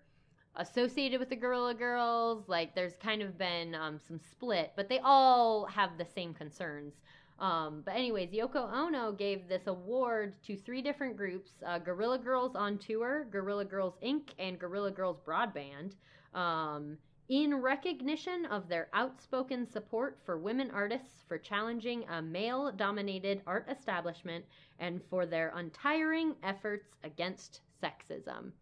[0.57, 2.45] associated with the Guerrilla Girls.
[2.49, 6.95] Like there's kind of been um, some split, but they all have the same concerns.
[7.41, 12.57] Um, but anyways, Yoko Ono gave this award to three different groups: uh, Guerrilla Girls
[12.57, 15.93] on Tour, Guerrilla Girls Inc., and Guerrilla Girls Broadband.
[16.35, 16.99] Um,
[17.29, 23.69] in recognition of their outspoken support for women artists for challenging a male dominated art
[23.71, 24.45] establishment
[24.79, 28.53] and for their untiring efforts against sexism.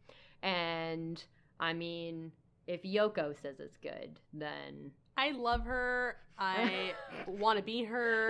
[0.42, 1.22] And
[1.60, 2.32] I mean,
[2.66, 4.90] if Yoko says it's good, then.
[5.16, 6.16] I love her.
[6.38, 6.92] I
[7.26, 8.28] want to be her.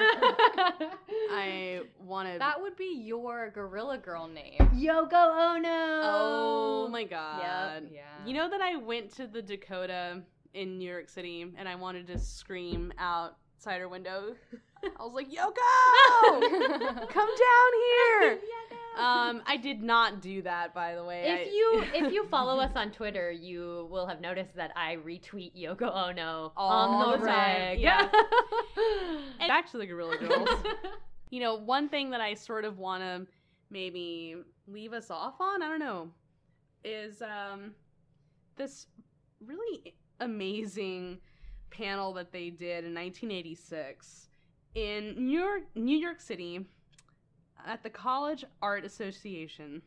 [1.30, 2.38] I want to.
[2.38, 4.58] That would be your Guerrilla Girl name.
[4.74, 6.00] Yoko Ono!
[6.04, 7.88] Oh my god.
[7.92, 8.02] Yeah.
[8.24, 10.22] You know that I went to the Dakota
[10.54, 14.34] in New York City and I wanted to scream outside her window.
[14.84, 17.08] I was like, Yoko!
[17.08, 17.70] Come down
[18.20, 18.38] here!
[18.96, 21.22] Um, I did not do that, by the way.
[21.24, 24.96] If I- you if you follow us on Twitter, you will have noticed that I
[24.96, 28.08] retweet Yoko Ono All on the, the time, yeah.
[29.40, 30.48] And back to the Guerrilla Girls.
[31.30, 33.26] you know, one thing that I sort of want to
[33.70, 34.36] maybe
[34.66, 36.08] leave us off on, I don't know,
[36.84, 37.72] is um,
[38.56, 38.86] this
[39.44, 41.18] really amazing
[41.70, 44.28] panel that they did in 1986
[44.74, 46.66] in New York, New York City
[47.64, 49.82] at the College Art Association.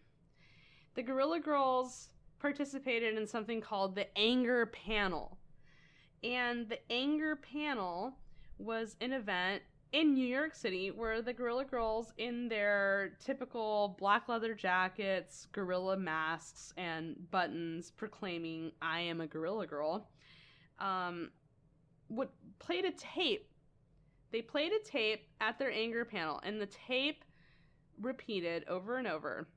[0.96, 2.10] The Guerrilla Girls
[2.40, 5.38] participated in something called the Anger Panel.
[6.24, 8.14] And the Anger Panel
[8.58, 14.30] was an event in New York City where the Guerrilla Girls, in their typical black
[14.30, 20.08] leather jackets, gorilla masks, and buttons proclaiming, I am a Guerrilla Girl,
[20.80, 21.32] um,
[22.10, 23.50] would played a tape.
[24.32, 27.26] They played a tape at their anger panel, and the tape
[28.02, 29.48] repeated over and over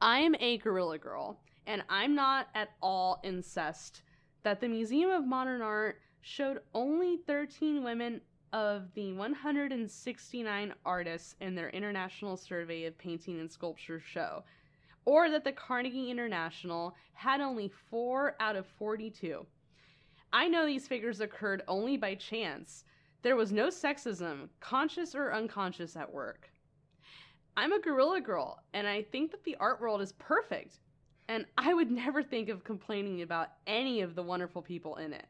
[0.00, 4.02] I am a Guerrilla Girl, and I'm not at all incest.
[4.44, 8.20] That the Museum of Modern Art showed only 13 women
[8.52, 14.44] of the 169 artists in their International Survey of Painting and Sculpture show,
[15.04, 19.44] or that the Carnegie International had only 4 out of 42.
[20.32, 22.84] I know these figures occurred only by chance.
[23.22, 26.50] There was no sexism, conscious or unconscious, at work.
[27.58, 30.78] I'm a guerrilla girl, and I think that the art world is perfect,
[31.26, 35.26] and I would never think of complaining about any of the wonderful people in it.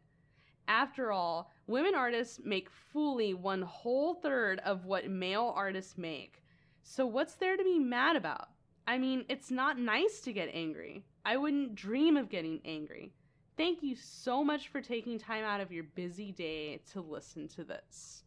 [0.68, 6.42] After all, women artists make fully one whole third of what male artists make.
[6.82, 8.48] So, what's there to be mad about?
[8.86, 11.06] I mean, it's not nice to get angry.
[11.24, 13.14] I wouldn't dream of getting angry.
[13.56, 17.64] Thank you so much for taking time out of your busy day to listen to
[17.64, 18.24] this.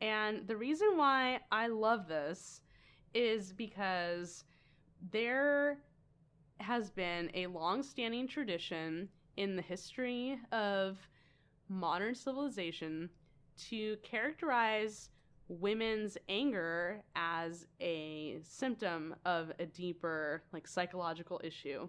[0.00, 2.62] And the reason why I love this
[3.14, 4.44] is because
[5.10, 5.78] there
[6.58, 10.98] has been a long standing tradition in the history of
[11.68, 13.08] modern civilization
[13.68, 15.10] to characterize
[15.48, 21.88] women's anger as a symptom of a deeper like psychological issue.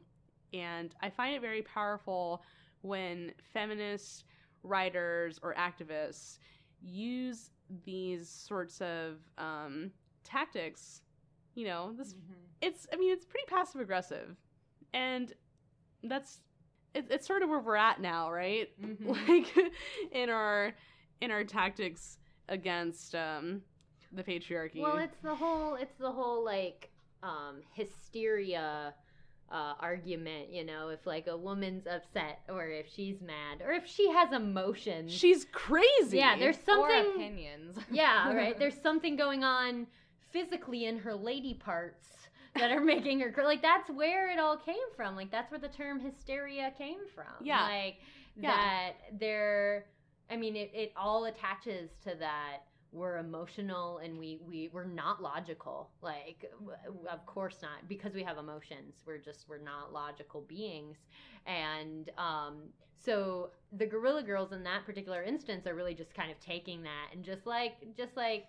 [0.53, 2.43] And i find it very powerful
[2.82, 4.26] when feminist
[4.63, 6.39] writers or activists
[6.82, 7.51] use
[7.86, 9.91] these sorts of um,
[10.24, 11.01] tactics
[11.56, 12.16] you know this
[12.62, 14.36] it's i mean it's pretty passive aggressive
[14.93, 15.34] and
[16.04, 16.39] that's
[16.93, 18.70] it, it's sort of where we're at now right
[19.06, 19.54] like
[20.12, 20.74] in our
[21.22, 22.18] in our tactics
[22.49, 23.62] against um
[24.14, 26.89] the patriarchy Well, it's the whole it's the whole like
[27.24, 28.93] um hysteria
[29.52, 33.86] uh argument, you know, if like a woman's upset or if she's mad or if
[33.86, 35.12] she has emotions.
[35.14, 37.78] she's crazy Yeah, there's Or something opinions.
[37.91, 38.58] Yeah, right.
[38.60, 39.88] There's something going on
[40.32, 42.07] physically in her lady parts
[42.55, 45.15] that are making her cr- like that's where it all came from.
[45.15, 47.25] Like that's where the term hysteria came from.
[47.41, 47.63] Yeah.
[47.63, 47.97] Like
[48.36, 48.49] Yeah.
[48.49, 49.86] that there
[50.29, 52.59] I mean it, it all attaches to that
[52.93, 56.77] we're emotional and we, we we're not logical like w-
[57.09, 60.97] of course not because we have emotions we're just we're not logical beings
[61.45, 62.63] and um
[62.97, 67.07] so the guerrilla girls in that particular instance are really just kind of taking that
[67.13, 68.47] and just like just like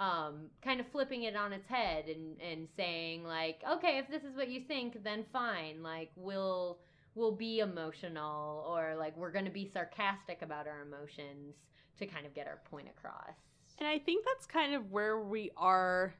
[0.00, 4.22] um, kind of flipping it on its head and, and saying like okay if this
[4.22, 6.78] is what you think then fine like we'll
[7.14, 11.54] we'll be emotional or like we're going to be sarcastic about our emotions
[11.98, 13.34] to kind of get our point across
[13.78, 16.14] And I think that's kind of where we are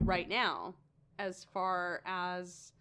[0.00, 0.74] right now,
[1.18, 2.72] as far as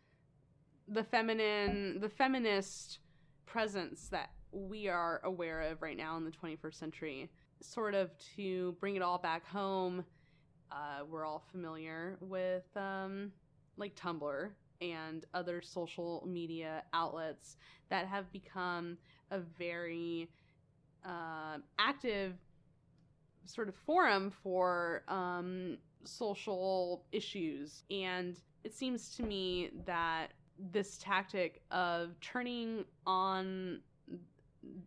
[0.88, 2.99] the feminine, the feminist
[3.45, 7.30] presence that we are aware of right now in the 21st century.
[7.62, 10.03] Sort of to bring it all back home,
[10.72, 13.32] uh, we're all familiar with um,
[13.78, 14.49] like Tumblr
[14.82, 17.57] and other social media outlets
[17.89, 18.97] that have become
[19.32, 20.30] a very
[21.05, 22.34] uh, active
[23.45, 27.84] sort of forum for um, social issues.
[27.89, 30.28] And it seems to me that
[30.72, 33.82] this tactic of turning on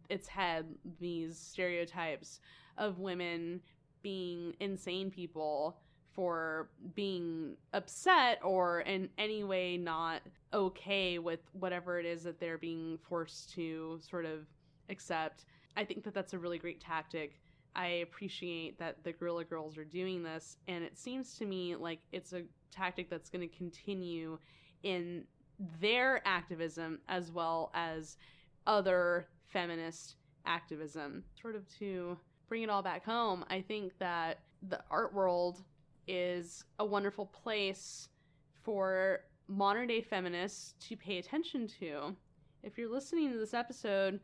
[0.09, 0.67] its head
[0.99, 2.41] these stereotypes
[2.79, 3.61] of women
[4.03, 5.79] being insane people
[6.13, 10.21] for being upset or in any way not
[10.53, 14.47] okay with whatever it is that they're being forced to sort of
[14.91, 15.45] accept.
[15.77, 17.41] I think that that's a really great tactic.
[17.77, 22.01] I appreciate that the Guerrilla Girls are doing this, and it seems to me like
[22.11, 22.43] it's a
[22.73, 24.39] tactic that's going to continue
[24.83, 25.25] in
[25.81, 28.17] their activism as well as
[28.67, 31.23] other feminist activism.
[31.41, 32.19] Sort of to
[32.49, 34.39] bring it all back home, I think that
[34.69, 35.63] the art world
[36.07, 38.09] is a wonderful place
[38.63, 42.15] for modern day feminists to pay attention to.
[42.63, 44.21] If you're listening to this episode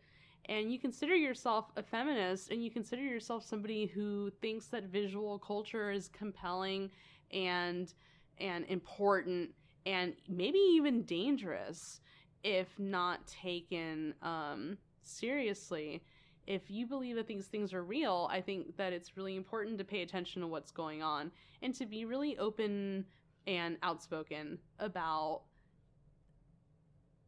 [0.47, 5.39] and you consider yourself a feminist and you consider yourself somebody who thinks that visual
[5.39, 6.91] culture is compelling
[7.33, 7.95] and
[8.39, 9.51] and important
[9.87, 12.01] and maybe even dangerous
[12.43, 16.03] if not taken um, seriously.
[16.47, 19.85] If you believe that these things are real, I think that it's really important to
[19.85, 21.31] pay attention to what's going on
[21.63, 23.07] and to be really open
[23.47, 25.43] and outspoken about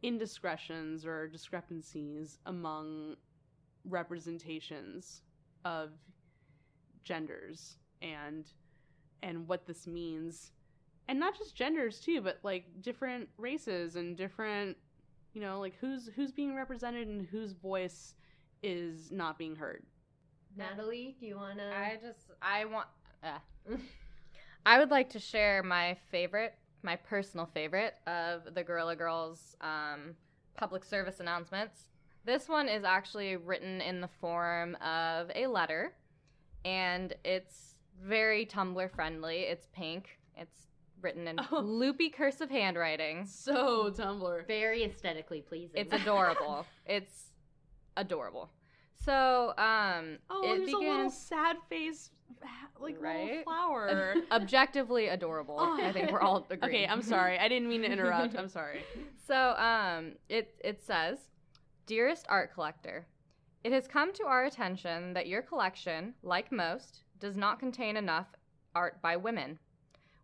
[0.02, 3.16] indiscretions or discrepancies among
[3.88, 5.22] representations
[5.64, 5.90] of
[7.02, 8.46] genders and
[9.22, 10.52] and what this means.
[11.08, 14.76] And not just genders too but like different races and different
[15.32, 18.14] you know like who's who's being represented and whose voice
[18.62, 19.82] is not being heard
[20.56, 21.64] Natalie, do you want to?
[21.66, 22.86] I just I want.
[23.22, 23.38] Uh,
[24.66, 30.14] I would like to share my favorite, my personal favorite of the Guerrilla Girls um,
[30.56, 31.90] public service announcements.
[32.24, 35.92] This one is actually written in the form of a letter,
[36.64, 39.40] and it's very Tumblr friendly.
[39.42, 40.18] It's pink.
[40.36, 40.68] It's
[41.02, 41.60] written in Oh.
[41.64, 43.26] loopy cursive handwriting.
[43.26, 45.76] so tumblr Very aesthetically pleasing.
[45.76, 46.64] It's adorable.
[46.86, 47.26] it's
[47.96, 48.50] adorable.
[49.04, 52.10] So, um, oh it there's a little begins sad face
[52.78, 53.44] like little Right?
[53.44, 55.58] flower objectively adorable.
[55.60, 56.84] I think we're all agreeing.
[56.84, 58.80] okay i'm sorry i didn't mean to interrupt i'm sorry
[59.26, 61.18] So, um, it it says,
[61.86, 63.06] "Dearest art collector,
[63.64, 68.28] it has come to our attention that your collection, like most, does not contain enough
[68.76, 69.58] art by women.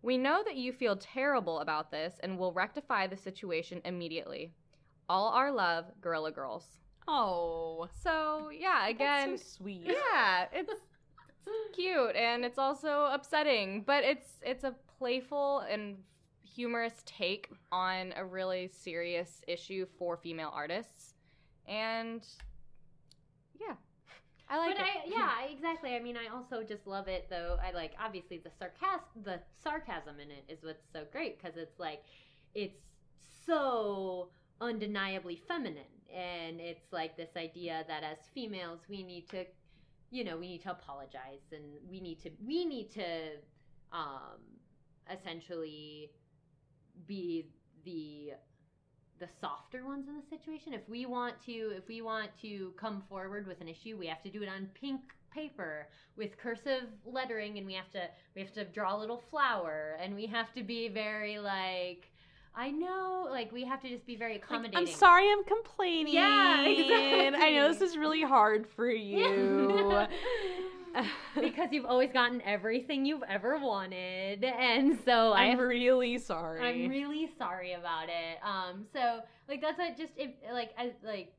[0.03, 4.53] We know that you feel terrible about this and will rectify the situation immediately.
[5.09, 6.79] All our love, Guerrilla Girls."
[7.09, 10.81] Oh So, yeah, again, that's so sweet yeah, it's it's
[11.75, 15.97] cute and it's also upsetting, but it's it's a playful and
[16.45, 21.15] humorous take on a really serious issue for female artists.
[21.67, 22.27] And
[23.61, 23.75] yeah.
[24.49, 24.91] I like but it.
[25.07, 25.95] I, yeah, exactly.
[25.95, 27.59] I mean, I also just love it though.
[27.67, 31.79] I like obviously the sarcasm, the sarcasm in it is what's so great because it's
[31.79, 32.03] like
[32.55, 32.79] it's
[33.47, 34.29] so
[34.61, 35.83] undeniably feminine,
[36.13, 39.45] and it's like this idea that as females we need to,
[40.11, 43.37] you know, we need to apologize and we need to we need to,
[43.93, 44.41] um,
[45.11, 46.11] essentially
[47.07, 47.47] be
[47.85, 48.33] the
[49.19, 50.75] the softer ones in the situation.
[50.75, 54.23] If we want to, if we want to come forward with an issue, we have
[54.23, 55.01] to do it on pink
[55.33, 58.01] paper with cursive lettering, and we have to
[58.35, 62.12] we have to draw a little flower, and we have to be very like.
[62.55, 64.79] I know, like we have to just be very Like, accommodating.
[64.79, 66.15] I'm sorry I'm complaining.
[66.15, 67.41] Yeah, exactly.
[67.41, 70.07] I know this is really hard for you.
[71.41, 76.61] because you've always gotten everything you've ever wanted, and so I'm I really sorry.
[76.61, 78.39] I'm really sorry about it.
[78.45, 81.33] Um, so like that's what just if like as like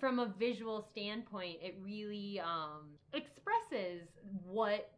[0.00, 4.02] from a visual standpoint, it really um expresses
[4.44, 4.90] what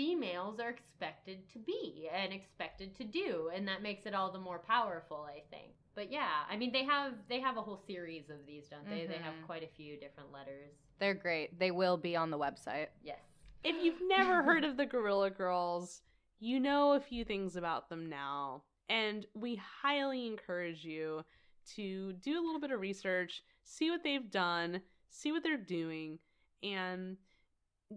[0.00, 4.38] females are expected to be and expected to do, and that makes it all the
[4.38, 5.72] more powerful, I think.
[5.94, 9.06] But yeah, I mean they have they have a whole series of these, don't they?
[9.06, 9.46] They have Mhm.
[9.46, 10.72] quite a few different letters.
[10.98, 11.58] They're great.
[11.58, 12.88] They will be on the website.
[13.02, 13.20] Yes.
[13.62, 16.00] if you've never heard of the Guerrilla Girls,
[16.38, 18.62] you know a few things about them now.
[18.88, 21.26] And we highly encourage you
[21.74, 24.80] to do a little bit of research, see what they've done,
[25.10, 26.18] see what they're doing,
[26.62, 27.18] and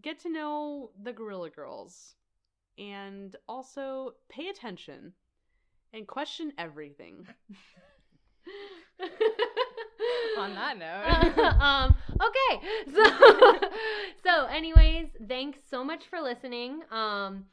[0.01, 2.15] get to know the Guerrilla Girls.
[2.77, 5.13] And also pay attention
[5.93, 7.27] and question everything.
[10.37, 11.37] on that note.
[11.61, 12.67] um, okay.
[12.93, 13.59] So,
[14.23, 16.81] so, anyways, thanks so much for listening.
[16.91, 17.45] Um,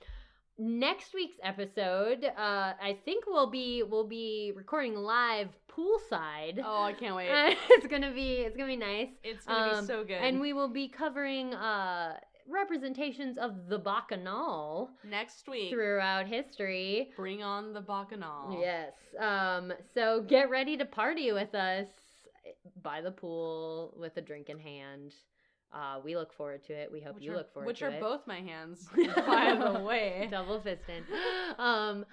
[0.58, 6.62] next week's episode, uh, I think we'll be we'll be recording live poolside.
[6.64, 7.28] Oh, I can't wait.
[7.70, 9.08] it's gonna be it's gonna be nice.
[9.22, 10.12] It's gonna Um, be so good.
[10.22, 12.18] And we will be covering uh
[12.48, 17.10] representations of the bacchanal next week, throughout history.
[17.16, 18.58] bring on the bacchanal.
[18.60, 18.92] Yes.
[19.18, 21.88] Um, so get ready to party with us
[22.82, 25.14] by the pool with a drink in hand.
[25.72, 26.90] Uh, we look forward to it.
[26.90, 27.88] We hope Which you are, look forward to it.
[27.88, 28.88] which are both my hands,
[29.26, 30.26] by the way.
[30.30, 31.02] Double fisting.
[31.58, 32.04] Um,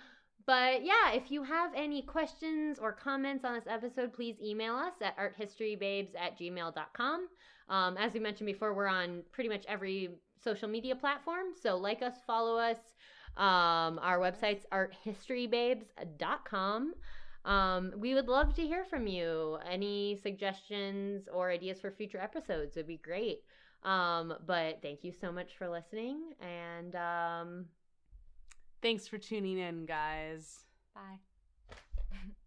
[0.45, 4.93] but yeah, if you have any questions or comments on this episode, please email us
[5.01, 7.27] at arthistorybabes at gmail.com.
[7.69, 10.09] Um, as we mentioned before, we're on pretty much every
[10.43, 11.47] social media platform.
[11.59, 12.77] So like us, follow us.
[13.35, 16.93] Um, our website's arthistorybabes.com.
[17.45, 19.59] Um, we would love to hear from you.
[19.69, 23.43] Any suggestions or ideas for future episodes would be great.
[23.83, 27.65] Um, but thank you so much for listening and um
[28.81, 30.65] Thanks for tuning in, guys.
[30.93, 31.19] Bye.